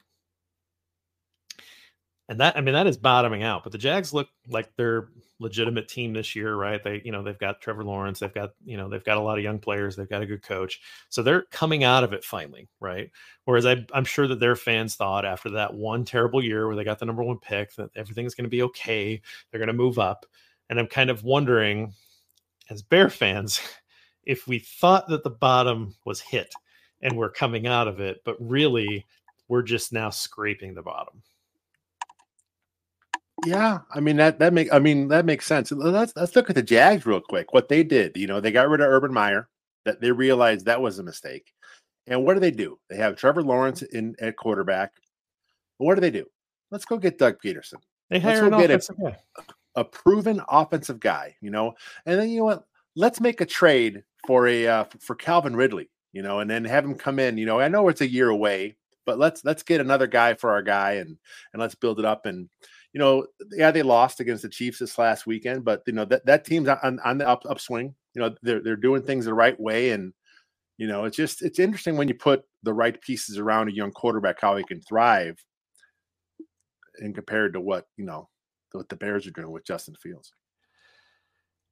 [2.27, 3.63] And that, I mean, that is bottoming out.
[3.63, 5.09] But the Jags look like they're
[5.39, 6.83] legitimate team this year, right?
[6.83, 9.37] They, you know, they've got Trevor Lawrence, they've got, you know, they've got a lot
[9.37, 10.81] of young players, they've got a good coach.
[11.09, 13.11] So they're coming out of it finally, right?
[13.43, 16.83] Whereas I, I'm sure that their fans thought after that one terrible year where they
[16.83, 19.21] got the number one pick that everything's going to be okay.
[19.51, 20.25] They're going to move up.
[20.69, 21.93] And I'm kind of wondering,
[22.69, 23.59] as Bear fans,
[24.23, 26.51] if we thought that the bottom was hit
[27.01, 29.05] and we're coming out of it, but really
[29.47, 31.21] we're just now scraping the bottom.
[33.43, 35.71] Yeah, I mean that that make I mean that makes sense.
[35.71, 37.53] Let's let's look at the Jags real quick.
[37.53, 39.49] What they did, you know, they got rid of Urban Meyer.
[39.83, 41.53] That they realized that was a mistake.
[42.07, 42.79] And what do they do?
[42.89, 44.93] They have Trevor Lawrence in at quarterback.
[45.77, 46.25] what do they do?
[46.71, 47.79] Let's go get Doug Pederson.
[48.09, 49.17] They hire an get a,
[49.75, 51.73] a, proven offensive guy, you know.
[52.05, 52.63] And then you know what?
[52.95, 56.85] Let's make a trade for a uh, for Calvin Ridley, you know, and then have
[56.85, 57.37] him come in.
[57.37, 60.51] You know, I know it's a year away, but let's let's get another guy for
[60.51, 61.17] our guy and
[61.53, 62.49] and let's build it up and
[62.95, 66.25] you know, yeah, they lost against the Chiefs this last weekend, but you know that
[66.25, 67.93] that team's on, on the up, upswing.
[68.13, 70.13] You know, they're they're doing things the right way, and
[70.77, 73.91] you know, it's just it's interesting when you put the right pieces around a young
[73.91, 75.35] quarterback how he can thrive,
[76.99, 78.29] and compared to what you know
[78.71, 80.31] what the Bears are doing with Justin Fields.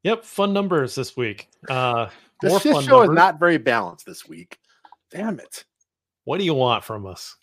[0.03, 1.47] Yep, fun numbers this week.
[1.69, 2.09] Uh,
[2.41, 3.11] this show numbers.
[3.11, 4.57] is not very balanced this week.
[5.09, 5.63] Damn it!
[6.25, 7.33] What do you want from us?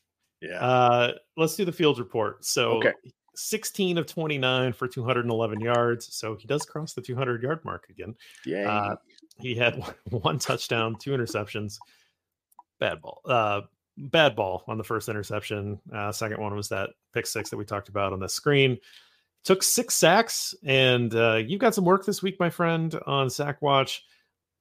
[0.42, 0.60] Yeah.
[0.60, 2.44] Uh, let's do the Fields report.
[2.44, 2.92] So okay.
[3.34, 6.14] 16 of 29 for 211 yards.
[6.14, 8.14] So he does cross the 200 yard mark again.
[8.44, 8.70] Yeah.
[8.70, 8.96] Uh,
[9.38, 11.78] he had one touchdown, two interceptions.
[12.78, 13.20] Bad ball.
[13.24, 13.62] Uh,
[13.96, 15.80] bad ball on the first interception.
[15.94, 18.78] Uh, second one was that pick six that we talked about on the screen.
[19.44, 23.62] Took six sacks, and uh, you've got some work this week, my friend, on Sack
[23.62, 24.04] Watch.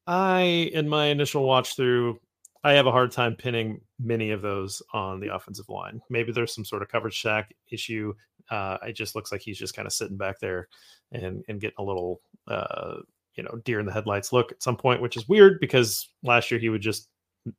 [0.08, 2.20] I, in my initial watch through,
[2.64, 6.02] I have a hard time pinning many of those on the offensive line.
[6.10, 8.14] Maybe there's some sort of coverage sack issue.
[8.50, 10.68] Uh, it just looks like he's just kind of sitting back there
[11.12, 12.96] and and getting a little uh,
[13.36, 16.52] you know deer in the headlights look at some point, which is weird because last
[16.52, 17.10] year he would just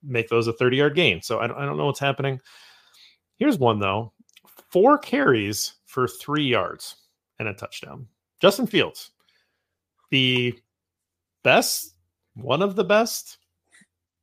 [0.02, 1.22] make those a 30 yard gain.
[1.22, 2.40] So I don't, I don't know what's happening.
[3.36, 4.12] Here's one though:
[4.70, 6.96] four carries for three yards
[7.38, 8.06] and a touchdown.
[8.40, 9.10] Justin Fields,
[10.10, 10.58] the
[11.42, 11.94] best,
[12.34, 13.38] one of the best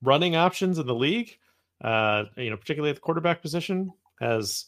[0.01, 1.37] running options in the league.
[1.83, 4.65] Uh, you know, particularly at the quarterback position, has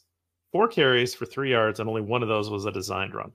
[0.52, 3.32] four carries for three yards, and only one of those was a designed run.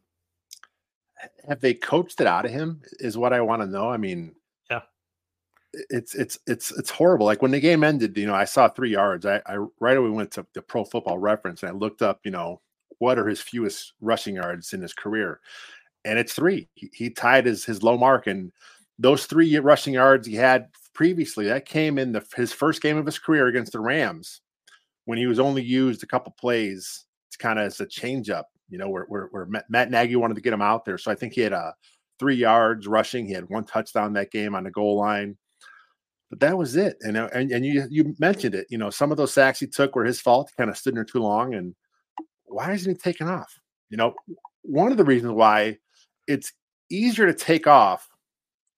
[1.48, 2.82] Have they coached it out of him?
[3.00, 3.88] Is what I want to know.
[3.88, 4.34] I mean,
[4.70, 4.82] yeah,
[5.90, 7.26] it's it's it's it's horrible.
[7.26, 9.24] Like when the game ended, you know, I saw three yards.
[9.24, 12.30] I, I right away went to the Pro Football Reference and I looked up, you
[12.30, 12.60] know,
[12.98, 15.40] what are his fewest rushing yards in his career,
[16.04, 16.68] and it's three.
[16.74, 18.52] He, he tied his his low mark, and
[18.98, 23.06] those three rushing yards he had previously that came in the his first game of
[23.06, 24.42] his career against the Rams
[25.04, 28.78] when he was only used a couple plays it's kind of as a changeup, you
[28.78, 30.98] know, where, where, where Matt Nagy wanted to get him out there.
[30.98, 31.72] So I think he had a uh,
[32.20, 33.26] three yards rushing.
[33.26, 35.36] He had one touchdown that game on the goal line.
[36.30, 36.96] But that was it.
[37.00, 38.66] And, and and you you mentioned it.
[38.70, 40.50] You know, some of those sacks he took were his fault.
[40.50, 41.54] He kind of stood there too long.
[41.54, 41.74] And
[42.44, 43.58] why isn't he taking off?
[43.90, 44.14] You know,
[44.62, 45.78] one of the reasons why
[46.28, 46.52] it's
[46.88, 48.08] easier to take off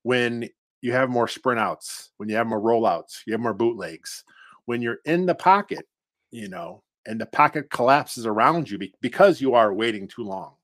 [0.03, 0.49] when
[0.81, 4.25] you have more sprint outs, when you have more rollouts, you have more bootlegs.
[4.65, 5.87] When you're in the pocket,
[6.31, 10.55] you know, and the pocket collapses around you because you are waiting too long.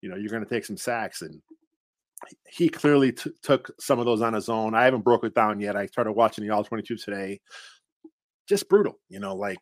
[0.00, 1.40] You know, you're going to take some sacks, and
[2.48, 4.74] he clearly t- took some of those on his own.
[4.74, 5.76] I haven't broke it down yet.
[5.76, 7.40] I started watching the All 22 today.
[8.48, 9.58] Just brutal, you know, like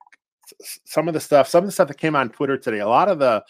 [0.85, 2.79] some of the stuff, some of the stuff that came on Twitter today.
[2.79, 3.45] A lot of the,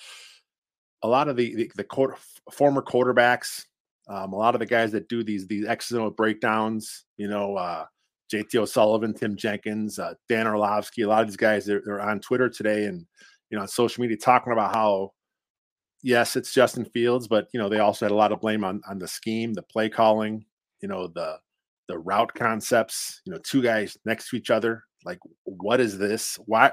[1.02, 2.14] a lot of the the, the
[2.52, 3.66] former quarterbacks,
[4.08, 7.84] um, a lot of the guys that do these these X's breakdowns, you know, uh,
[8.32, 12.20] JT O'Sullivan, Tim Jenkins, uh, Dan Orlovsky, a lot of these guys they're, they're on
[12.20, 13.06] Twitter today and
[13.50, 15.12] you know on social media talking about how
[16.02, 18.80] yes, it's Justin Fields, but you know they also had a lot of blame on
[18.88, 20.44] on the scheme, the play calling,
[20.80, 21.38] you know the
[21.88, 23.20] the route concepts.
[23.24, 24.84] You know, two guys next to each other.
[25.04, 26.36] Like, what is this?
[26.46, 26.72] Why?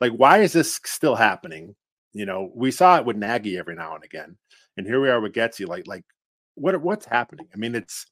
[0.00, 1.74] Like, why is this still happening?
[2.12, 4.36] You know, we saw it with Nagy every now and again,
[4.76, 5.66] and here we are with Getsy.
[5.66, 6.04] Like, like
[6.54, 7.46] what what's happening?
[7.54, 8.06] I mean, it's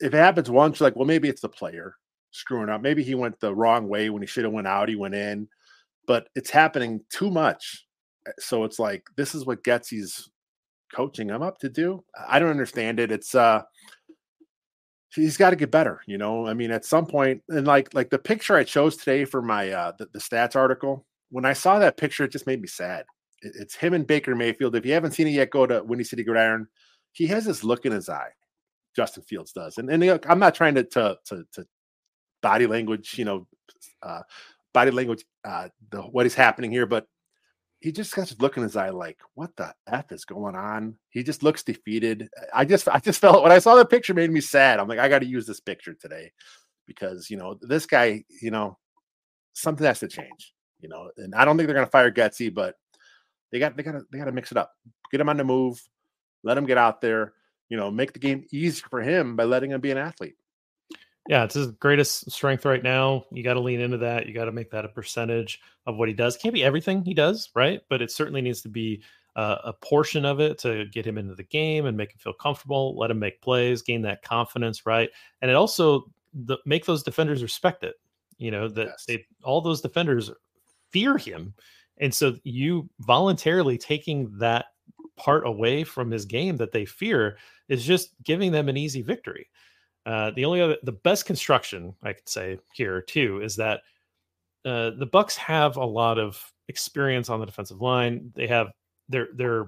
[0.00, 1.96] if it happens once, you're like, well, maybe it's the player
[2.30, 2.80] screwing up.
[2.80, 4.88] Maybe he went the wrong way when he should have went out.
[4.88, 5.48] He went in,
[6.06, 7.86] but it's happening too much.
[8.26, 10.28] Eh, so it's like this is what Getsy's
[10.94, 12.04] coaching him up to do.
[12.28, 13.12] I don't understand it.
[13.12, 13.62] It's uh
[15.14, 16.46] he's got to get better, you know.
[16.46, 19.70] I mean, at some point, and like like the picture I chose today for my
[19.70, 23.04] uh the, the stats article, when I saw that picture, it just made me sad.
[23.42, 24.76] It, it's him and Baker Mayfield.
[24.76, 26.68] If you haven't seen it yet, go to Windy City Gridiron.
[27.12, 28.30] He has this look in his eye
[28.98, 29.78] Justin Fields does.
[29.78, 31.66] And and I'm not trying to to to, to
[32.42, 33.46] body language, you know,
[34.02, 34.22] uh,
[34.72, 37.06] body language, uh, the, what is happening here, but
[37.80, 40.96] he just got look in his eye like, what the f is going on?
[41.10, 42.28] He just looks defeated.
[42.52, 44.80] I just I just felt when I saw the picture, made me sad.
[44.80, 46.32] I'm like, I got to use this picture today
[46.86, 48.78] because you know this guy, you know,
[49.52, 50.54] something has to change.
[50.80, 52.76] You know, and I don't think they're going to fire Getsy, but
[53.52, 54.72] they got they got they got to mix it up,
[55.10, 55.80] get him on the move,
[56.42, 57.32] let him get out there.
[57.68, 60.36] You know, make the game easier for him by letting him be an athlete.
[61.28, 63.24] Yeah, it's his greatest strength right now.
[63.30, 64.26] You got to lean into that.
[64.26, 66.38] You got to make that a percentage of what he does.
[66.38, 67.82] Can't be everything he does, right?
[67.90, 69.02] But it certainly needs to be
[69.36, 72.32] uh, a portion of it to get him into the game and make him feel
[72.32, 72.98] comfortable.
[72.98, 75.10] Let him make plays, gain that confidence, right?
[75.42, 77.96] And it also the, make those defenders respect it.
[78.38, 79.04] You know that yes.
[79.06, 80.30] they all those defenders
[80.90, 81.54] fear him,
[81.98, 84.66] and so you voluntarily taking that
[85.16, 87.36] part away from his game that they fear
[87.68, 89.50] is just giving them an easy victory.
[90.08, 93.82] Uh, the only other, the best construction I could say here too is that
[94.64, 98.32] uh, the Bucs have a lot of experience on the defensive line.
[98.34, 98.68] They have
[99.10, 99.66] they're they're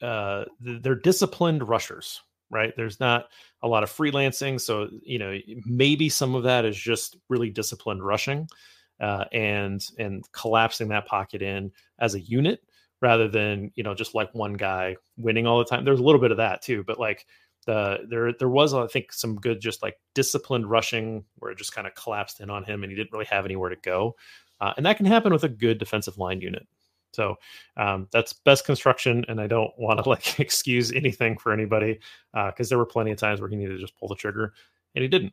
[0.00, 2.72] uh, they're disciplined rushers, right?
[2.76, 3.26] There's not
[3.62, 8.06] a lot of freelancing, so you know maybe some of that is just really disciplined
[8.06, 8.46] rushing
[9.00, 12.60] uh, and and collapsing that pocket in as a unit
[13.02, 15.84] rather than you know just like one guy winning all the time.
[15.84, 17.26] There's a little bit of that too, but like
[17.64, 21.74] the there there was I think some good just like disciplined rushing where it just
[21.74, 24.16] kind of collapsed in on him and he didn't really have anywhere to go,
[24.60, 26.66] uh, and that can happen with a good defensive line unit.
[27.12, 27.36] So
[27.76, 32.00] um, that's best construction, and I don't want to like excuse anything for anybody
[32.32, 34.52] because uh, there were plenty of times where he needed to just pull the trigger,
[34.94, 35.32] and he didn't,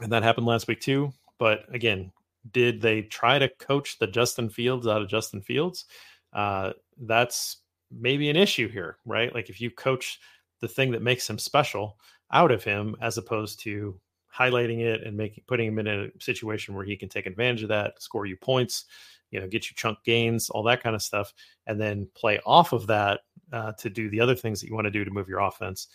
[0.00, 1.12] and that happened last week too.
[1.38, 2.10] But again,
[2.52, 5.84] did they try to coach the Justin Fields out of Justin Fields?
[6.32, 6.72] Uh,
[7.02, 7.58] that's
[7.90, 9.34] maybe an issue here, right?
[9.34, 10.20] Like if you coach
[10.60, 11.96] the thing that makes him special
[12.32, 13.98] out of him as opposed to
[14.34, 17.68] highlighting it and making putting him in a situation where he can take advantage of
[17.68, 18.84] that, score you points,
[19.30, 21.32] you know, get you chunk gains, all that kind of stuff,
[21.66, 23.20] and then play off of that
[23.52, 25.88] uh, to do the other things that you want to do to move your offense.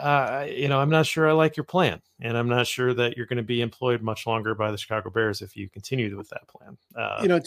[0.00, 3.16] Uh, you know, I'm not sure I like your plan, and I'm not sure that
[3.16, 6.28] you're going to be employed much longer by the Chicago Bears if you continue with
[6.30, 6.76] that plan.
[6.96, 7.40] Uh, you know,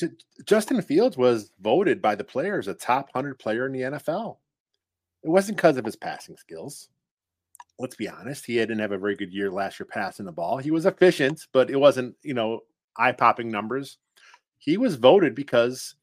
[0.46, 4.38] Justin Fields was voted by the players a top hundred player in the NFL.
[5.28, 6.88] It wasn't because of his passing skills.
[7.78, 8.46] Let's be honest.
[8.46, 10.58] He didn't have a very good year last year passing the ball.
[10.58, 12.62] He was efficient, but it wasn't, you know,
[12.96, 13.98] eye popping numbers.
[14.58, 15.96] He was voted because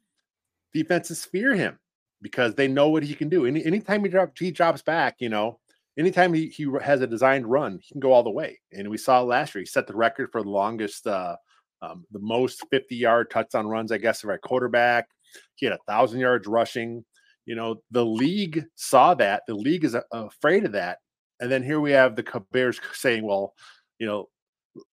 [0.75, 1.79] defenses fear him
[2.21, 3.47] because they know what he can do.
[3.47, 5.59] Any anytime he, drop, he drops back, you know,
[5.99, 8.61] anytime he, he has a designed run, he can go all the way.
[8.73, 11.37] And we saw last year, he set the record for the longest, uh,
[11.81, 15.09] um, the most 50 yard touchdown runs, I guess, of our quarterback.
[15.55, 17.07] He had a thousand yards rushing.
[17.47, 19.43] You know, the league saw that.
[19.47, 20.99] The league is afraid of that.
[21.41, 23.55] And then here we have the Bears saying, well,
[23.99, 24.29] you know,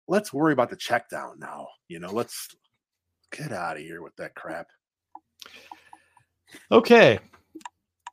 [0.07, 1.67] let's worry about the check down now.
[1.87, 2.55] You know, let's
[3.31, 4.67] get out of here with that crap.
[6.71, 7.19] Okay.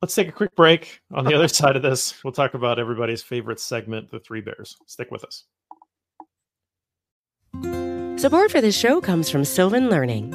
[0.03, 1.01] Let's take a quick break.
[1.13, 4.77] On the other side of this, we'll talk about everybody's favorite segment, the Three Bears.
[4.87, 5.45] Stick with us.
[8.21, 10.35] Support for this show comes from Sylvan Learning.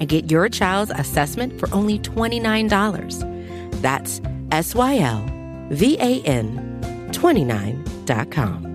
[0.00, 3.80] and get your child's assessment for only $29.
[3.82, 5.24] That's S Y L
[5.70, 8.72] V A N 29.com.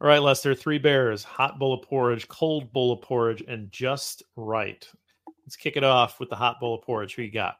[0.00, 4.22] All right, Lester, three bears, hot bowl of porridge, cold bowl of porridge, and just
[4.36, 4.86] right.
[5.46, 7.14] Let's kick it off with the hot bowl of porridge.
[7.14, 7.56] Who you got?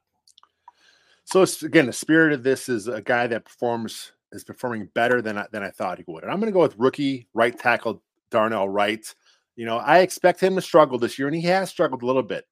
[1.25, 5.23] So it's again, the spirit of this is a guy that performs is performing better
[5.23, 6.23] than I, than I thought he would.
[6.23, 8.03] And I'm going to go with rookie right tackle
[8.35, 9.15] Darnell Wright.
[9.57, 12.23] You know, I expect him to struggle this year, and he has struggled a little
[12.23, 12.45] bit.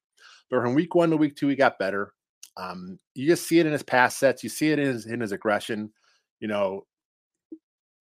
[0.49, 2.13] But from week one to week two, he got better.
[2.55, 4.43] Um, you just see it in his pass sets.
[4.43, 5.91] You see it in his, in his aggression.
[6.39, 6.85] you know,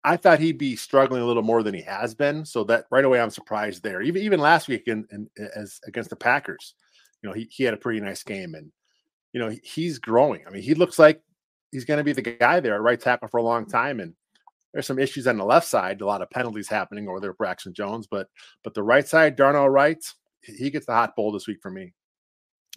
[0.03, 2.45] I thought he'd be struggling a little more than he has been.
[2.45, 4.01] So that right away, I'm surprised there.
[4.01, 6.75] Even even last week in, in as against the Packers,
[7.21, 8.71] you know, he, he had a pretty nice game and
[9.31, 10.41] you know, he, he's growing.
[10.45, 11.21] I mean, he looks like
[11.71, 13.99] he's going to be the guy there at right tackle for a long time.
[13.99, 14.13] And
[14.73, 17.73] there's some issues on the left side, a lot of penalties happening over there, Braxton
[17.73, 18.07] Jones.
[18.07, 18.27] But
[18.63, 20.03] but the right side, Darnell Wright,
[20.41, 21.93] he gets the hot bowl this week for me.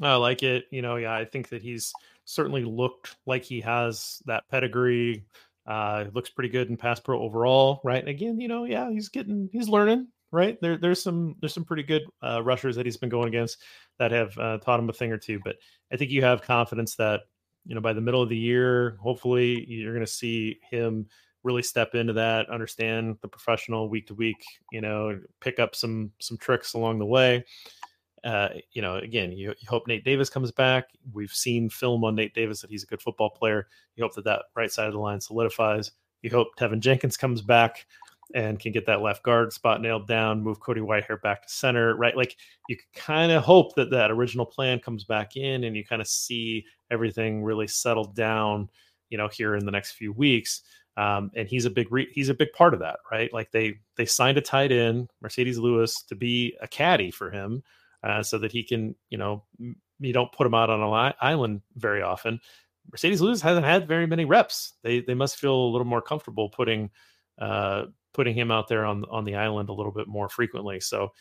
[0.02, 0.64] I like it.
[0.70, 1.92] You know, yeah, I think that he's
[2.26, 5.24] certainly looked like he has that pedigree.
[5.66, 8.06] Uh, looks pretty good in pass pro overall, right?
[8.06, 10.56] Again, you know, yeah, he's getting, he's learning, right?
[10.60, 13.60] There, there's some, there's some pretty good uh, rushers that he's been going against
[13.98, 15.40] that have uh, taught him a thing or two.
[15.44, 15.56] But
[15.92, 17.22] I think you have confidence that,
[17.64, 21.08] you know, by the middle of the year, hopefully, you're going to see him
[21.46, 26.12] really step into that, understand the professional week to week, you know, pick up some
[26.20, 27.44] some tricks along the way.
[28.24, 30.88] Uh, you know, again, you, you, hope Nate Davis comes back.
[31.12, 33.68] We've seen film on Nate Davis that he's a good football player.
[33.94, 35.92] You hope that that right side of the line solidifies.
[36.22, 37.86] You hope Teven Jenkins comes back
[38.34, 41.94] and can get that left guard spot nailed down, move Cody Whitehair back to center,
[41.94, 42.16] right?
[42.16, 42.36] Like
[42.68, 46.08] you kind of hope that that original plan comes back in and you kind of
[46.08, 48.68] see everything really settled down,
[49.08, 50.62] you know, here in the next few weeks.
[50.96, 53.32] Um, and he's a big re- he's a big part of that, right?
[53.32, 57.62] Like they they signed a tight end, Marcedes Lewis, to be a caddy for him,
[58.02, 59.44] uh, so that he can, you know,
[60.00, 62.40] you don't put him out on an island very often.
[62.90, 64.74] Marcedes Lewis hasn't had very many reps.
[64.82, 66.90] They they must feel a little more comfortable putting
[67.38, 70.80] uh, putting him out there on on the island a little bit more frequently.
[70.80, 71.12] So,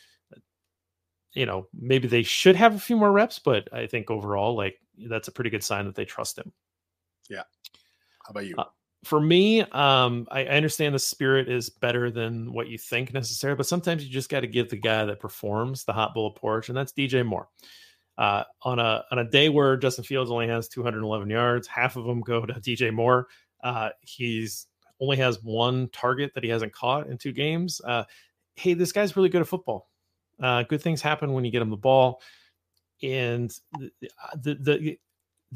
[1.34, 4.78] you know, maybe they should have a few more reps, but I think overall, like
[5.08, 6.52] that's a pretty good sign that they trust him.
[7.28, 7.42] Yeah.
[8.24, 8.54] How about you?
[8.56, 8.64] Uh,
[9.06, 13.56] for me, um, I, I, understand the spirit is better than what you think necessarily,
[13.56, 16.68] but sometimes you just got to give the guy that performs the hot bullet porch,
[16.68, 17.48] and that's DJ Moore.
[18.18, 22.04] Uh, on a on a day where Justin Fields only has 211 yards, half of
[22.04, 23.28] them go to DJ Moore.
[23.62, 24.66] Uh, he's
[25.00, 27.80] only has one target that he hasn't caught in two games.
[27.84, 28.02] Uh,
[28.56, 29.88] hey, this guy's really good at football.
[30.42, 32.20] Uh, good things happen when you get him the ball,
[33.02, 33.90] and the,
[34.42, 34.98] the, the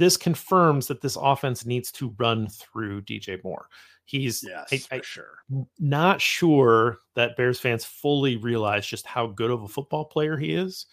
[0.01, 3.68] this confirms that this offense needs to run through DJ Moore.
[4.07, 5.38] He's yes, I, I, sure
[5.78, 10.55] not sure that Bears fans fully realize just how good of a football player he
[10.55, 10.86] is.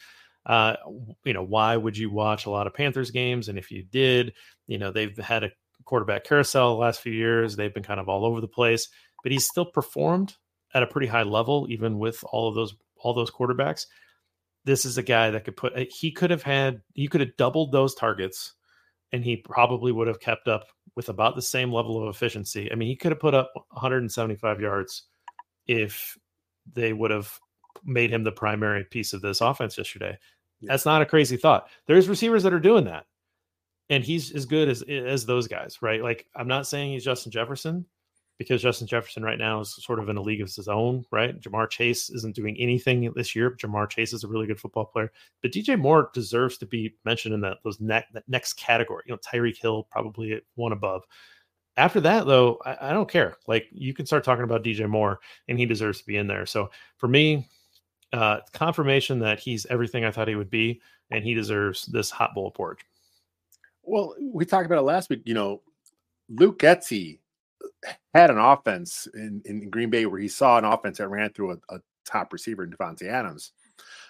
[0.45, 0.75] Uh,
[1.23, 3.49] you know, why would you watch a lot of Panthers games?
[3.49, 4.33] And if you did,
[4.67, 5.51] you know, they've had a
[5.85, 7.55] quarterback carousel the last few years.
[7.55, 8.87] They've been kind of all over the place,
[9.23, 10.35] but he's still performed
[10.73, 13.87] at a pretty high level, even with all of those all those quarterbacks.
[14.65, 15.75] This is a guy that could put.
[15.75, 16.81] Uh, he could have had.
[16.93, 18.53] He could have doubled those targets,
[19.11, 22.71] and he probably would have kept up with about the same level of efficiency.
[22.71, 25.03] I mean, he could have put up 175 yards
[25.67, 26.17] if
[26.73, 27.31] they would have
[27.85, 30.17] made him the primary piece of this offense yesterday.
[30.59, 30.71] Yeah.
[30.71, 31.69] That's not a crazy thought.
[31.85, 33.05] There's receivers that are doing that
[33.89, 36.01] and he's as good as as those guys, right?
[36.01, 37.85] Like I'm not saying he's Justin Jefferson
[38.37, 41.39] because Justin Jefferson right now is sort of in a league of his own, right?
[41.39, 43.51] Ja'Marr Chase isn't doing anything this year.
[43.51, 45.11] Ja'Marr Chase is a really good football player,
[45.41, 49.03] but DJ Moore deserves to be mentioned in that those that next category.
[49.07, 51.03] You know, Tyreek Hill probably one above.
[51.77, 53.37] After that, though, I, I don't care.
[53.47, 56.45] Like you can start talking about DJ Moore, and he deserves to be in there.
[56.45, 57.47] So for me,
[58.13, 62.35] uh, confirmation that he's everything I thought he would be, and he deserves this hot
[62.35, 62.85] bowl of porridge.
[63.83, 65.21] Well, we talked about it last week.
[65.25, 65.61] You know,
[66.29, 67.19] Luke Getsy
[68.13, 71.51] had an offense in, in Green Bay where he saw an offense that ran through
[71.51, 73.51] a, a top receiver in Davante Adams.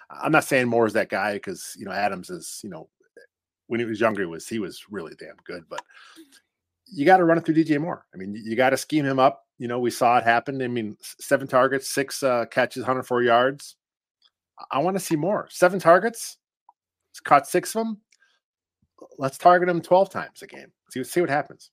[0.09, 2.89] I'm not saying Moore is that guy because you know Adams is you know
[3.67, 5.81] when he was younger he was he was really damn good, but
[6.85, 8.05] you got to run it through DJ Moore.
[8.13, 9.43] I mean, you got to scheme him up.
[9.57, 10.61] You know, we saw it happen.
[10.61, 13.75] I mean, seven targets, six uh, catches, 104 yards.
[14.71, 15.49] I want to see more.
[15.51, 16.37] Seven targets,
[17.25, 18.01] caught six of them
[19.17, 20.71] let's target him 12 times a game.
[20.91, 21.71] See, see what happens.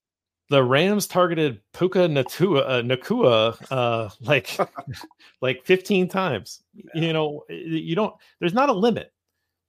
[0.55, 4.57] The Rams targeted Puka Natua, uh, Nacua uh, like
[5.41, 6.63] like 15 times.
[6.73, 6.85] Yeah.
[6.95, 8.15] You know, you don't.
[8.39, 9.13] There's not a limit.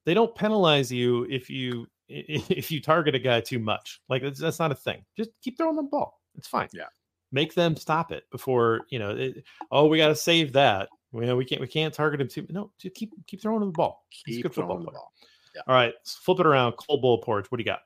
[0.05, 3.99] They don't penalize you if you if you target a guy too much.
[4.09, 5.03] Like that's, that's not a thing.
[5.17, 6.21] Just keep throwing the ball.
[6.37, 6.69] It's fine.
[6.71, 6.83] Yeah.
[7.31, 9.09] Make them stop it before you know.
[9.09, 10.89] It, oh, we got to save that.
[11.15, 12.45] You know, we can't we can't target him too.
[12.51, 14.05] No, just keep keep throwing the ball.
[14.11, 15.13] Keep football the ball.
[15.55, 15.61] Yeah.
[15.67, 16.73] All right, flip it around.
[16.73, 17.49] Cold bowl porridge.
[17.49, 17.79] What do you got?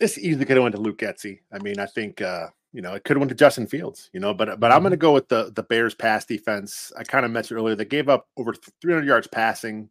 [0.00, 1.40] This easily could have went to Luke Getsy.
[1.52, 4.10] I mean, I think uh, you know it could have went to Justin Fields.
[4.12, 4.76] You know, but but mm-hmm.
[4.76, 6.92] I'm going to go with the the Bears pass defense.
[6.98, 9.88] I kind of mentioned earlier they gave up over 300 yards passing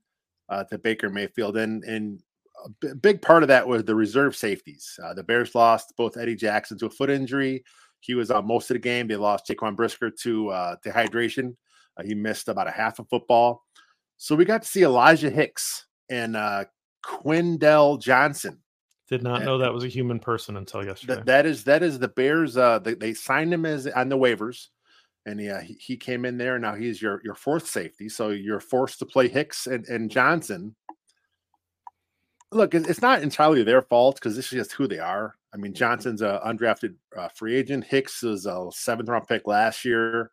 [0.49, 2.21] uh, to Baker Mayfield, and and
[2.65, 4.99] a b- big part of that was the reserve safeties.
[5.03, 7.63] Uh, the Bears lost both Eddie Jackson to a foot injury.
[8.01, 9.07] He was on most of the game.
[9.07, 11.55] They lost Jaquan Brisker to uh, dehydration.
[11.97, 13.63] Uh, he missed about a half of football.
[14.17, 16.65] So we got to see Elijah Hicks and uh,
[17.05, 18.59] Quindell Johnson
[19.09, 21.15] Did not know that was a human person until yesterday.
[21.15, 22.57] That, that is that is the Bears.
[22.57, 24.67] Uh, they, they signed him as on the waivers,
[25.25, 26.59] and yeah, he, he came in there.
[26.59, 30.75] Now he's your your fourth safety, so you're forced to play Hicks and, and Johnson.
[32.51, 35.35] Look, it's not entirely their fault because this is just who they are.
[35.53, 37.85] I mean, Johnson's a undrafted uh, free agent.
[37.85, 40.31] Hicks is a seventh round pick last year.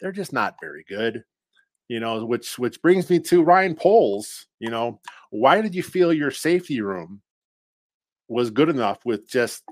[0.00, 1.24] They're just not very good
[1.88, 4.46] you know, which which brings me to Ryan Poles.
[4.58, 5.00] You know,
[5.30, 7.22] why did you feel your safety room
[8.28, 9.62] was good enough with just,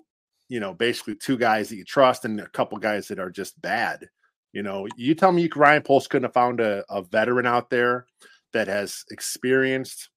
[0.49, 3.61] you know, basically two guys that you trust and a couple guys that are just
[3.61, 4.09] bad?
[4.53, 7.71] You know, you tell me you, Ryan Poles couldn't have found a, a veteran out
[7.71, 8.07] there
[8.53, 10.11] that has experienced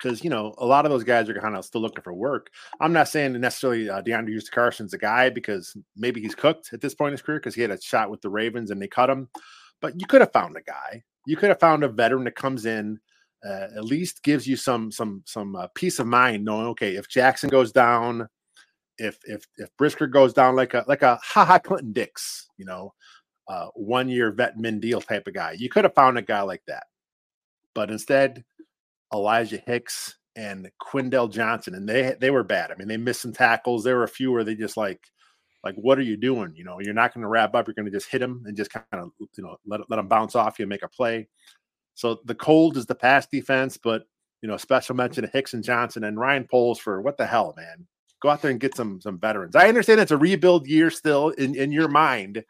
[0.00, 2.50] because you know a lot of those guys are kind of still looking for work.
[2.80, 6.80] I'm not saying necessarily uh, DeAndre Houston Carson's a guy because maybe he's cooked at
[6.80, 8.88] this point in his career because he had a shot with the Ravens and they
[8.88, 9.28] cut him.
[9.80, 11.02] But you could have found a guy.
[11.26, 12.98] You could have found a veteran that comes in,
[13.44, 17.08] uh, at least gives you some some some uh, peace of mind, knowing okay, if
[17.08, 18.28] Jackson goes down,
[18.98, 22.64] if if if Brisker goes down like a like a Ha Ha Clinton Dix, you
[22.64, 22.92] know,
[23.48, 26.42] uh, one year vet min deal type of guy, you could have found a guy
[26.42, 26.84] like that.
[27.74, 28.44] But instead,
[29.12, 32.70] Elijah Hicks and Quindell Johnson, and they they were bad.
[32.70, 33.84] I mean, they missed some tackles.
[33.84, 35.00] There were a few where they just like
[35.64, 37.84] like what are you doing you know you're not going to wrap up you're going
[37.84, 40.58] to just hit him and just kind of you know let, let him bounce off
[40.58, 41.28] you and make a play
[42.00, 44.04] so the cold is the pass defense but
[44.42, 47.54] you know special mention to hicks and johnson and ryan poles for what the hell
[47.56, 47.86] man
[48.22, 51.30] go out there and get some some veterans i understand it's a rebuild year still
[51.30, 52.42] in in your mind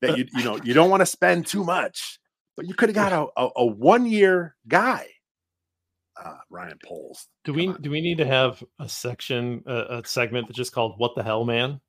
[0.00, 2.18] that you you know you don't want to spend too much
[2.56, 5.06] but you could have got a, a, a one year guy
[6.22, 7.28] uh, Ryan Poles.
[7.44, 11.14] Do we do we need to have a section, a segment that's just called "What
[11.14, 11.80] the Hell, Man"?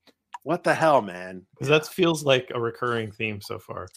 [0.44, 1.46] What the hell, man?
[1.52, 1.78] Because yeah.
[1.78, 3.88] that feels like a recurring theme so far.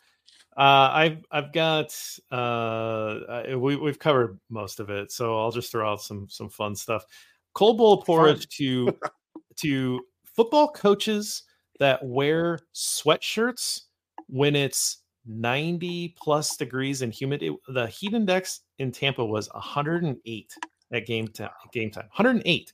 [0.57, 1.97] Uh, I've I've got
[2.31, 6.77] uh, we we've covered most of it, so I'll just throw out some some fun
[6.77, 7.05] stuff.
[7.55, 8.97] Cold bowl porridge to
[9.57, 11.43] to football coaches
[11.81, 13.83] that wear sweatshirts
[14.29, 17.43] when it's 90 plus degrees and humid.
[17.43, 20.55] It, the heat index in Tampa was 108
[20.93, 21.51] at game time.
[21.73, 22.73] Game time, 108.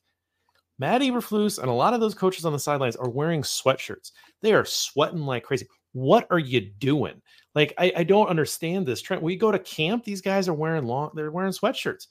[0.78, 4.12] Matt Eberflus and a lot of those coaches on the sidelines are wearing sweatshirts.
[4.40, 5.66] They are sweating like crazy.
[5.92, 7.20] What are you doing?
[7.54, 9.22] Like, I, I don't understand this trend.
[9.22, 12.06] We go to camp, these guys are wearing long, they're wearing sweatshirts.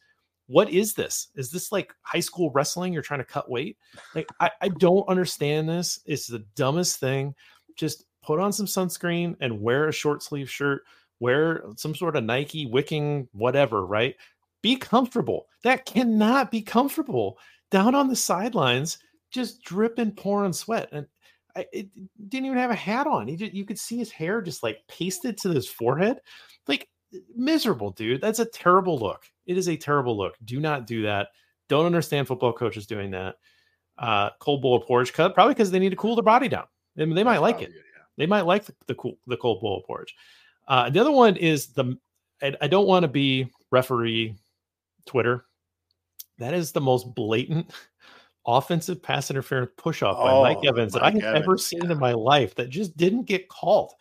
[0.47, 1.27] What is this?
[1.35, 2.91] Is this like high school wrestling?
[2.91, 3.77] You're trying to cut weight?
[4.15, 5.99] Like, I, I don't understand this.
[6.05, 7.35] It's the dumbest thing.
[7.75, 10.83] Just put on some sunscreen and wear a short sleeve shirt,
[11.19, 14.15] wear some sort of Nike wicking, whatever, right?
[14.61, 15.47] Be comfortable.
[15.63, 17.37] That cannot be comfortable
[17.69, 18.97] down on the sidelines,
[19.31, 20.89] just dripping, pouring sweat.
[20.91, 21.05] And
[21.55, 21.89] I, it
[22.29, 23.27] didn't even have a hat on.
[23.27, 26.19] He just, you could see his hair just like pasted to his forehead.
[26.67, 26.89] Like
[27.35, 28.21] miserable, dude.
[28.21, 29.25] That's a terrible look.
[29.45, 30.35] It is a terrible look.
[30.45, 31.29] Do not do that.
[31.67, 33.35] Don't understand football coaches doing that.
[33.97, 36.65] Uh, cold bowl of porridge cut, probably because they need to cool their body down.
[36.97, 37.71] I mean, they might like it.
[38.17, 40.15] They might like the, the cool the cold bowl of porridge.
[40.67, 41.97] Uh, the other one is the
[42.41, 44.35] I, I don't want to be referee
[45.05, 45.45] Twitter
[46.39, 47.71] that is the most blatant
[48.45, 51.57] offensive pass interference push off by oh, Mike Evans Mike that I have Evans, ever
[51.57, 51.91] seen yeah.
[51.91, 53.93] in my life that just didn't get called.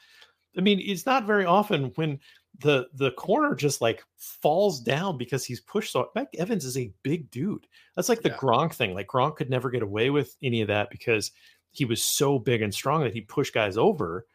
[0.57, 2.19] I mean, it's not very often when
[2.61, 6.93] the the corner just like falls down because he's pushed so Mike Evans is a
[7.03, 7.67] big dude.
[7.95, 8.37] That's like the yeah.
[8.37, 8.95] Gronk thing.
[8.95, 11.31] Like Gronk could never get away with any of that because
[11.71, 14.27] he was so big and strong that he pushed guys over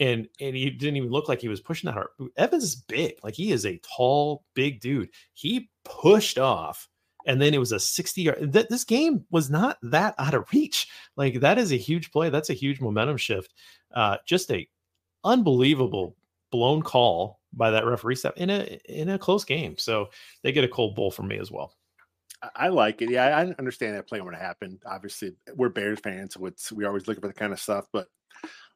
[0.00, 2.08] and and he didn't even look like he was pushing that hard.
[2.36, 3.14] Evans is big.
[3.22, 5.10] Like he is a tall, big dude.
[5.34, 6.88] He pushed off
[7.26, 10.48] and then it was a 60 yard th- this game was not that out of
[10.52, 13.54] reach like that is a huge play that's a huge momentum shift
[13.94, 14.68] uh just a
[15.24, 16.16] unbelievable
[16.50, 20.08] blown call by that referee step in a in a close game so
[20.42, 21.74] they get a cold bowl from me as well
[22.54, 23.10] I like it.
[23.10, 24.82] Yeah, I understand that play when it happened.
[24.86, 27.86] Obviously, we're Bears fans, so it's we always looking for the kind of stuff.
[27.92, 28.08] But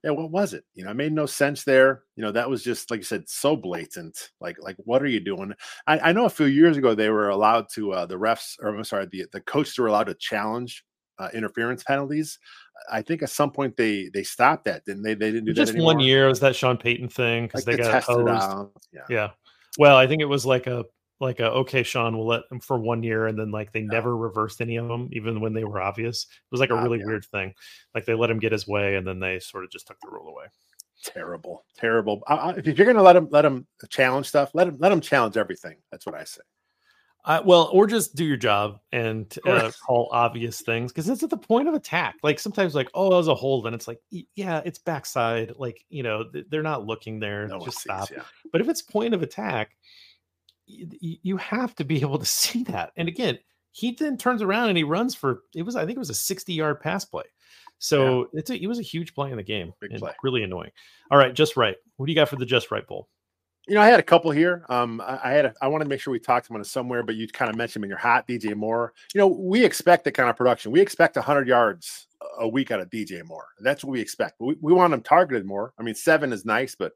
[0.04, 0.64] yeah, what was it?
[0.74, 2.02] You know, it made no sense there.
[2.14, 4.32] You know, that was just like you said, so blatant.
[4.38, 5.54] Like, like what are you doing?
[5.86, 8.68] I, I know a few years ago they were allowed to uh, the refs, or
[8.68, 10.84] I'm sorry, the the coaches were allowed to challenge
[11.18, 12.38] uh, interference penalties.
[12.92, 15.14] I think at some point they they stopped that, didn't they?
[15.14, 15.66] They didn't do that.
[15.66, 16.28] just one year.
[16.28, 18.68] Was that Sean Payton thing because like they got hosed.
[18.92, 19.00] Yeah.
[19.08, 19.30] yeah.
[19.78, 20.84] Well, I think it was like a
[21.20, 23.88] like a, okay sean we'll let them for one year and then like they yeah.
[23.90, 26.98] never reversed any of them even when they were obvious it was like a really
[26.98, 27.06] yeah.
[27.06, 27.54] weird thing
[27.94, 30.10] like they let him get his way and then they sort of just took the
[30.10, 30.46] rule away
[31.04, 34.76] terrible terrible I, I, if you're gonna let him let him challenge stuff let him
[34.78, 36.42] let him challenge everything that's what i say
[37.26, 41.30] uh, well, or just do your job and uh, call obvious things because it's at
[41.30, 42.16] the point of attack.
[42.22, 45.54] Like sometimes, like oh, that was a hold, and it's like yeah, it's backside.
[45.56, 47.48] Like you know, they're not looking there.
[47.48, 48.08] No just stop.
[48.08, 48.24] Sees, yeah.
[48.52, 49.70] But if it's point of attack,
[50.66, 52.92] you have to be able to see that.
[52.96, 53.38] And again,
[53.72, 56.14] he then turns around and he runs for it was I think it was a
[56.14, 57.24] 60 yard pass play.
[57.78, 58.40] So yeah.
[58.40, 59.72] it's a, it was a huge play in the game.
[59.80, 60.12] Big play.
[60.22, 60.70] Really annoying.
[61.10, 61.76] All right, just right.
[61.96, 63.08] What do you got for the just right bowl?
[63.66, 64.64] You know, I had a couple here.
[64.68, 67.02] Um, I, I had a, I wanted to make sure we talked about it somewhere,
[67.02, 68.92] but you kind of mentioned him in your hot DJ Moore.
[69.14, 70.70] You know, we expect that kind of production.
[70.70, 72.06] We expect 100 yards
[72.38, 73.46] a week out of DJ Moore.
[73.60, 74.36] That's what we expect.
[74.38, 75.72] We, we want him targeted more.
[75.78, 76.92] I mean, seven is nice, but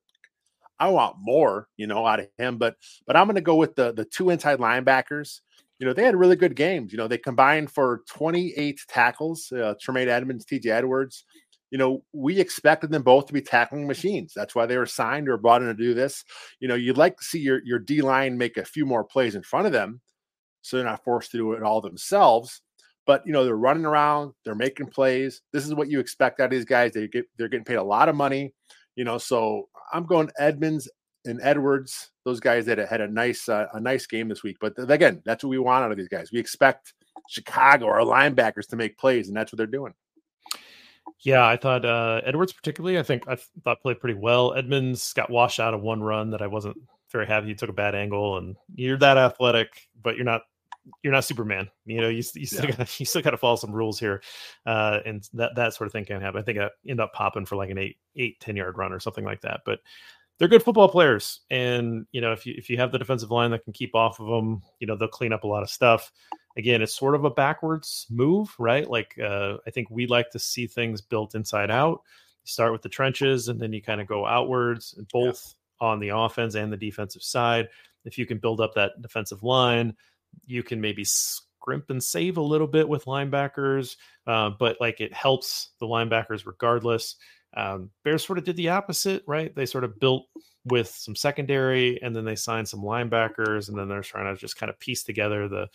[0.81, 2.59] I want more, you know, out of him.
[2.59, 2.77] But
[3.07, 5.41] but I'm going to go with the the two inside linebackers.
[5.79, 6.93] You know, they had really good games.
[6.93, 9.53] You know, they combined for 28 tackles.
[9.53, 11.25] Uh, Tremaine Edmunds, TJ Edwards.
[11.71, 14.33] You know, we expected them both to be tackling machines.
[14.35, 16.25] That's why they were signed or brought in to do this.
[16.61, 19.35] You know, you'd like to see your your D line make a few more plays
[19.35, 20.01] in front of them,
[20.63, 22.63] so they're not forced to do it all themselves.
[23.07, 25.41] But you know, they're running around, they're making plays.
[25.53, 26.93] This is what you expect out of these guys.
[26.93, 28.55] They get they're getting paid a lot of money.
[28.99, 30.91] You know, so I'm going Edmunds
[31.25, 34.57] and Edwards, those guys that had a nice uh, a nice game this week.
[34.61, 36.33] But th- again, that's what we want out of these guys.
[36.33, 36.95] We expect
[37.29, 39.95] Chicago, our linebackers, to make plays, and that's what they're doing.
[41.21, 42.99] Yeah, I thought uh, Edwards particularly.
[42.99, 44.55] I think I thought played pretty well.
[44.55, 46.77] Edmunds got washed out of one run that I wasn't
[47.13, 47.47] very happy.
[47.47, 49.69] He took a bad angle, and you're that athletic,
[50.03, 50.43] but you're not
[51.03, 51.69] you're not Superman.
[51.87, 52.77] You know, you, you still yeah.
[52.77, 54.23] got you still got to follow some rules here,
[54.67, 56.41] uh, and that that sort of thing can happen.
[56.41, 59.01] I think I end up popping for like an eight eight ten yard run or
[59.01, 59.61] something like that.
[59.65, 59.81] But
[60.39, 63.51] they're good football players, and you know if you if you have the defensive line
[63.51, 66.13] that can keep off of them, you know they'll clean up a lot of stuff.
[66.57, 68.89] Again, it's sort of a backwards move, right?
[68.89, 72.03] Like uh, I think we like to see things built inside out.
[72.45, 75.89] You start with the trenches, and then you kind of go outwards, both yeah.
[75.89, 77.69] on the offense and the defensive side.
[78.05, 79.95] If you can build up that defensive line,
[80.47, 85.13] you can maybe scrimp and save a little bit with linebackers, uh, but like it
[85.13, 87.17] helps the linebackers regardless.
[87.57, 89.55] Um, Bears sort of did the opposite, right?
[89.55, 90.27] They sort of built
[90.65, 94.57] with some secondary, and then they signed some linebackers, and then they're trying to just
[94.57, 95.69] kind of piece together the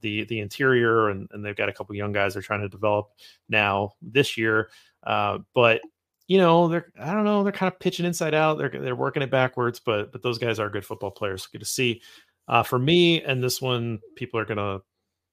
[0.00, 3.10] the the interior, and, and they've got a couple young guys they're trying to develop
[3.48, 4.68] now this year.
[5.04, 5.80] Uh, but
[6.26, 8.58] you know, they're I don't know, they're kind of pitching inside out.
[8.58, 11.46] They're they're working it backwards, but but those guys are good football players.
[11.46, 12.02] Good to see.
[12.48, 14.82] Uh, for me, and this one, people are going to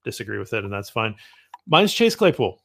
[0.04, 1.16] disagree with it, and that's fine.
[1.68, 2.62] Mine's Chase Claypool.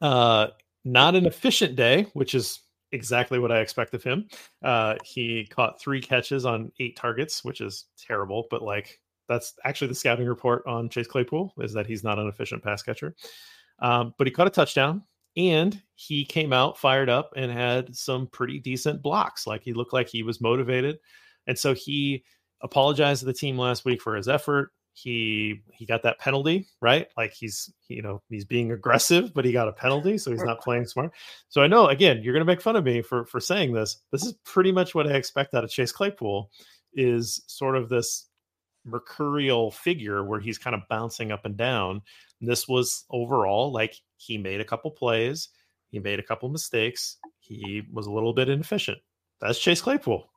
[0.00, 0.48] Uh,
[0.84, 2.60] not an efficient day, which is
[2.90, 4.28] exactly what I expect of him.
[4.62, 9.88] Uh, he caught three catches on eight targets, which is terrible, but like that's actually
[9.88, 13.14] the scouting report on Chase Claypool is that he's not an efficient pass catcher.
[13.78, 15.02] Um, but he caught a touchdown
[15.36, 19.46] and he came out fired up and had some pretty decent blocks.
[19.46, 20.98] Like he looked like he was motivated.
[21.46, 22.24] And so he
[22.62, 24.72] apologized to the team last week for his effort.
[24.94, 27.08] He he got that penalty, right?
[27.16, 30.60] Like he's you know, he's being aggressive, but he got a penalty, so he's not
[30.60, 31.12] playing smart.
[31.48, 33.98] So I know again, you're gonna make fun of me for for saying this.
[34.10, 36.50] This is pretty much what I expect out of Chase Claypool
[36.94, 38.26] is sort of this
[38.84, 42.02] mercurial figure where he's kind of bouncing up and down.
[42.40, 45.48] This was overall like he made a couple plays,
[45.90, 48.98] he made a couple mistakes, he was a little bit inefficient.
[49.40, 50.28] That's Chase Claypool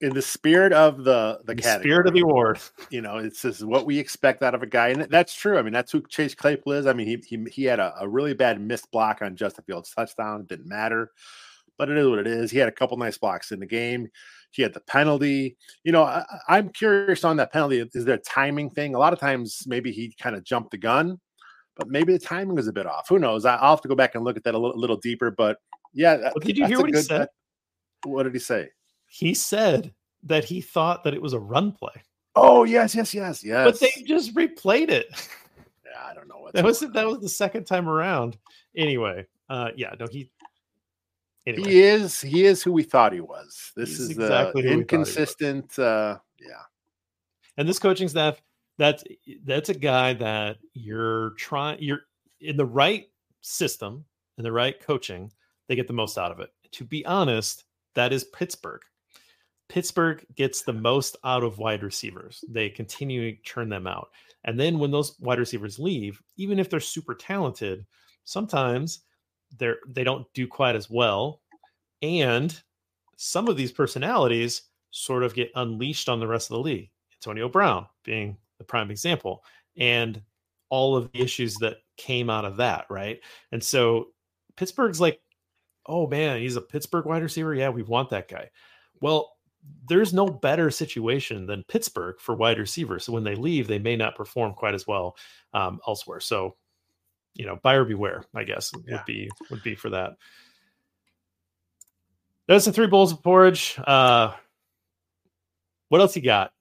[0.00, 2.58] in the spirit of the the, the spirit of the award,
[2.90, 5.58] you know, it's this is what we expect out of a guy, and that's true.
[5.58, 6.86] I mean, that's who Chase Claypool is.
[6.86, 9.92] I mean, he he he had a, a really bad missed block on Justin Fields'
[9.94, 10.42] touchdown.
[10.42, 11.12] It didn't matter,
[11.78, 12.50] but it is what it is.
[12.50, 14.08] He had a couple nice blocks in the game.
[14.50, 15.56] He had the penalty.
[15.84, 17.80] You know, I, I'm curious on that penalty.
[17.92, 18.94] Is there a timing thing?
[18.94, 21.18] A lot of times, maybe he kind of jumped the gun,
[21.76, 23.08] but maybe the timing was a bit off.
[23.08, 23.44] Who knows?
[23.44, 25.30] I, will have to go back and look at that a little, little deeper.
[25.30, 25.58] But
[25.92, 27.20] yeah, well, did you hear what good, he said?
[27.22, 27.30] That,
[28.08, 28.68] what did he say?
[29.14, 29.94] He said
[30.24, 32.02] that he thought that it was a run play.
[32.34, 33.64] Oh yes, yes, yes, yes.
[33.64, 35.06] But they just replayed it.
[35.84, 36.80] Yeah, I don't know what that was.
[36.80, 38.36] That was the second time around.
[38.76, 40.32] Anyway, uh, yeah, no, he.
[41.46, 41.70] Anyway.
[41.70, 42.20] He is.
[42.20, 43.70] He is who we thought he was.
[43.76, 45.78] This He's is exactly inconsistent.
[45.78, 46.62] Uh, yeah.
[47.56, 48.42] And this coaching staff,
[48.78, 49.04] that's
[49.44, 51.80] that's a guy that you're trying.
[51.80, 52.00] You're
[52.40, 53.04] in the right
[53.42, 54.04] system
[54.38, 55.30] and the right coaching.
[55.68, 56.50] They get the most out of it.
[56.72, 57.62] To be honest,
[57.94, 58.82] that is Pittsburgh.
[59.74, 62.44] Pittsburgh gets the most out of wide receivers.
[62.48, 64.10] They continue to churn them out.
[64.44, 67.84] And then when those wide receivers leave, even if they're super talented,
[68.22, 69.00] sometimes
[69.58, 71.40] they're they don't do quite as well.
[72.02, 72.56] And
[73.16, 74.62] some of these personalities
[74.92, 76.90] sort of get unleashed on the rest of the league.
[77.16, 79.42] Antonio Brown being the prime example.
[79.76, 80.22] And
[80.68, 83.18] all of the issues that came out of that, right?
[83.50, 84.10] And so
[84.56, 85.20] Pittsburgh's like
[85.86, 87.56] oh man, he's a Pittsburgh wide receiver.
[87.56, 88.50] Yeah, we want that guy.
[89.00, 89.33] Well,
[89.86, 93.04] there's no better situation than Pittsburgh for wide receivers.
[93.04, 95.16] So when they leave, they may not perform quite as well
[95.52, 96.20] um, elsewhere.
[96.20, 96.56] So,
[97.34, 98.96] you know, buyer beware, I guess yeah.
[98.96, 100.12] would be would be for that.
[102.46, 103.78] That's the three bowls of porridge.
[103.86, 104.32] Uh,
[105.88, 106.52] what else you got?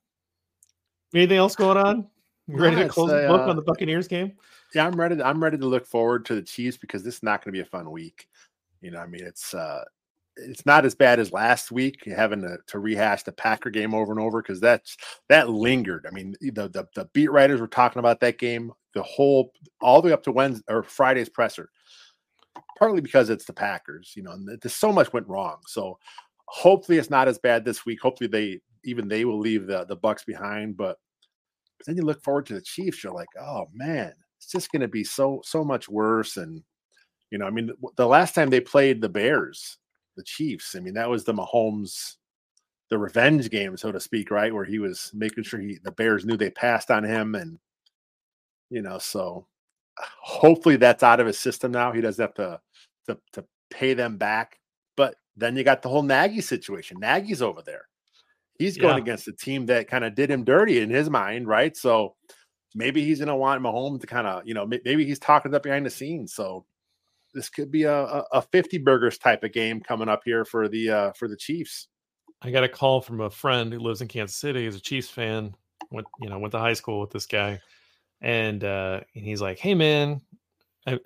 [1.13, 2.07] Anything else going on?
[2.47, 4.33] You ready No, to close the a, book uh, on the Buccaneers game?
[4.73, 5.17] Yeah, I'm ready.
[5.17, 7.57] To, I'm ready to look forward to the Chiefs because this is not going to
[7.57, 8.27] be a fun week.
[8.81, 9.83] You know, I mean, it's uh,
[10.37, 14.11] it's not as bad as last week having to, to rehash the Packer game over
[14.11, 14.97] and over because that's
[15.29, 16.05] that lingered.
[16.07, 20.01] I mean, the, the the beat writers were talking about that game the whole all
[20.01, 21.69] the way up to Wednesday or Friday's presser,
[22.77, 24.13] partly because it's the Packers.
[24.15, 25.57] You know, and there's so much went wrong.
[25.67, 25.97] So
[26.45, 28.01] hopefully it's not as bad this week.
[28.01, 30.97] Hopefully they even they will leave the the Bucs behind, but
[31.85, 33.03] then you look forward to the Chiefs.
[33.03, 36.37] You're like, oh man, it's just going to be so so much worse.
[36.37, 36.63] And
[37.31, 39.77] you know, I mean, the last time they played the Bears,
[40.15, 42.15] the Chiefs, I mean, that was the Mahomes,
[42.89, 46.25] the revenge game, so to speak, right, where he was making sure he the Bears
[46.25, 47.59] knew they passed on him, and
[48.69, 49.47] you know, so
[49.97, 51.91] hopefully that's out of his system now.
[51.91, 52.59] He doesn't have to
[53.07, 54.59] to to pay them back.
[54.95, 56.99] But then you got the whole Nagy situation.
[56.99, 57.87] Nagy's over there.
[58.59, 59.01] He's going Yeah.
[59.03, 61.75] against a team that kind of did him dirty in his mind, right?
[61.75, 62.15] So
[62.75, 65.63] maybe he's going to want Mahomes to kind of, you know, maybe he's talking up
[65.63, 66.33] behind the scenes.
[66.33, 66.65] So
[67.33, 70.67] this could be a, a, a 50 burgers type of game coming up here for
[70.67, 71.87] the uh for the Chiefs.
[72.41, 74.65] I got a call from a friend who lives in Kansas City.
[74.65, 75.55] He's a Chiefs fan.
[75.91, 77.59] Went, you know, went to high school with this guy,
[78.21, 80.21] and uh, and he's like, "Hey, man,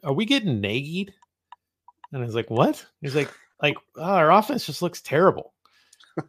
[0.04, 1.14] are we getting nagged?"
[2.12, 5.54] And I was like, "What?" He's like, "Like oh, our offense just looks terrible."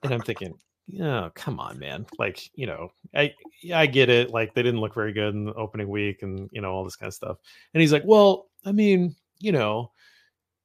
[0.03, 0.55] And I'm thinking,
[0.86, 2.07] "Yeah, come on, man.
[2.18, 3.34] Like, you know, I
[3.72, 4.30] I get it.
[4.30, 6.96] Like they didn't look very good in the opening week, and you know all this
[6.96, 7.38] kind of stuff."
[7.72, 9.93] And he's like, "Well, I mean, you know."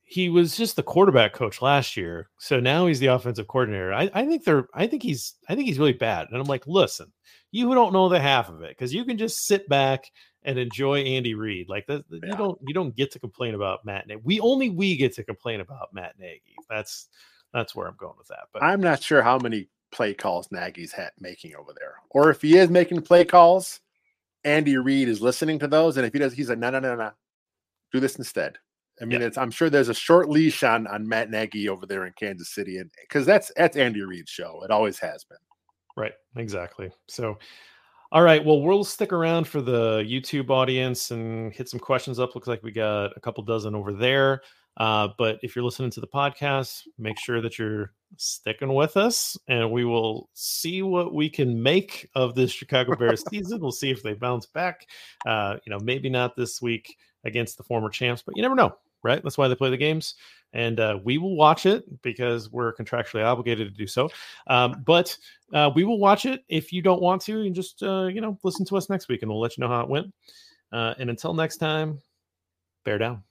[0.05, 2.29] he was just the quarterback coach last year.
[2.37, 3.93] So now he's the offensive coordinator.
[3.93, 6.27] I, I think they're I think he's I think he's really bad.
[6.29, 7.11] And I'm like, listen,
[7.51, 10.11] you who don't know the half of it because you can just sit back
[10.43, 11.67] and enjoy Andy Reid.
[11.67, 12.35] Like that, you Yeah.
[12.35, 14.21] don't you don't get to complain about Matt Nagy.
[14.23, 16.57] We only we get to complain about Matt Nagy.
[16.69, 17.07] That's
[17.53, 18.49] that's where I'm going with that.
[18.51, 22.41] But I'm not sure how many play calls Nagy's hat making over there, or if
[22.41, 23.79] he is making play calls,
[24.43, 26.95] Andy Reid is listening to those, and if he does, he's like, no, no, no,
[26.95, 27.11] no,
[27.93, 28.57] do this instead.
[29.01, 29.27] I mean, Yeah.
[29.27, 32.53] it's I'm sure there's a short leash on on Matt Nagy over there in Kansas
[32.53, 34.61] City, and because that's that's Andy Reid's show.
[34.63, 35.37] It always has been.
[35.95, 36.91] Right, exactly.
[37.07, 37.37] So,
[38.11, 42.33] all right, well, we'll stick around for the YouTube audience and hit some questions up.
[42.35, 44.41] Looks like we got a couple dozen over there.
[44.77, 49.37] Uh, but if you're listening to the podcast, make sure that you're sticking with us,
[49.47, 53.59] and we will see what we can make of this Chicago Bears season.
[53.61, 54.87] We'll see if they bounce back.
[55.27, 58.75] Uh, you know, maybe not this week against the former champs, but you never know,
[59.03, 59.21] right?
[59.23, 60.15] That's why they play the games,
[60.53, 64.09] and uh, we will watch it because we're contractually obligated to do so.
[64.47, 65.17] Um, but
[65.53, 66.43] uh, we will watch it.
[66.49, 69.21] If you don't want to, and just uh, you know, listen to us next week,
[69.21, 70.13] and we'll let you know how it went.
[70.71, 71.99] Uh, and until next time,
[72.83, 73.23] bear down.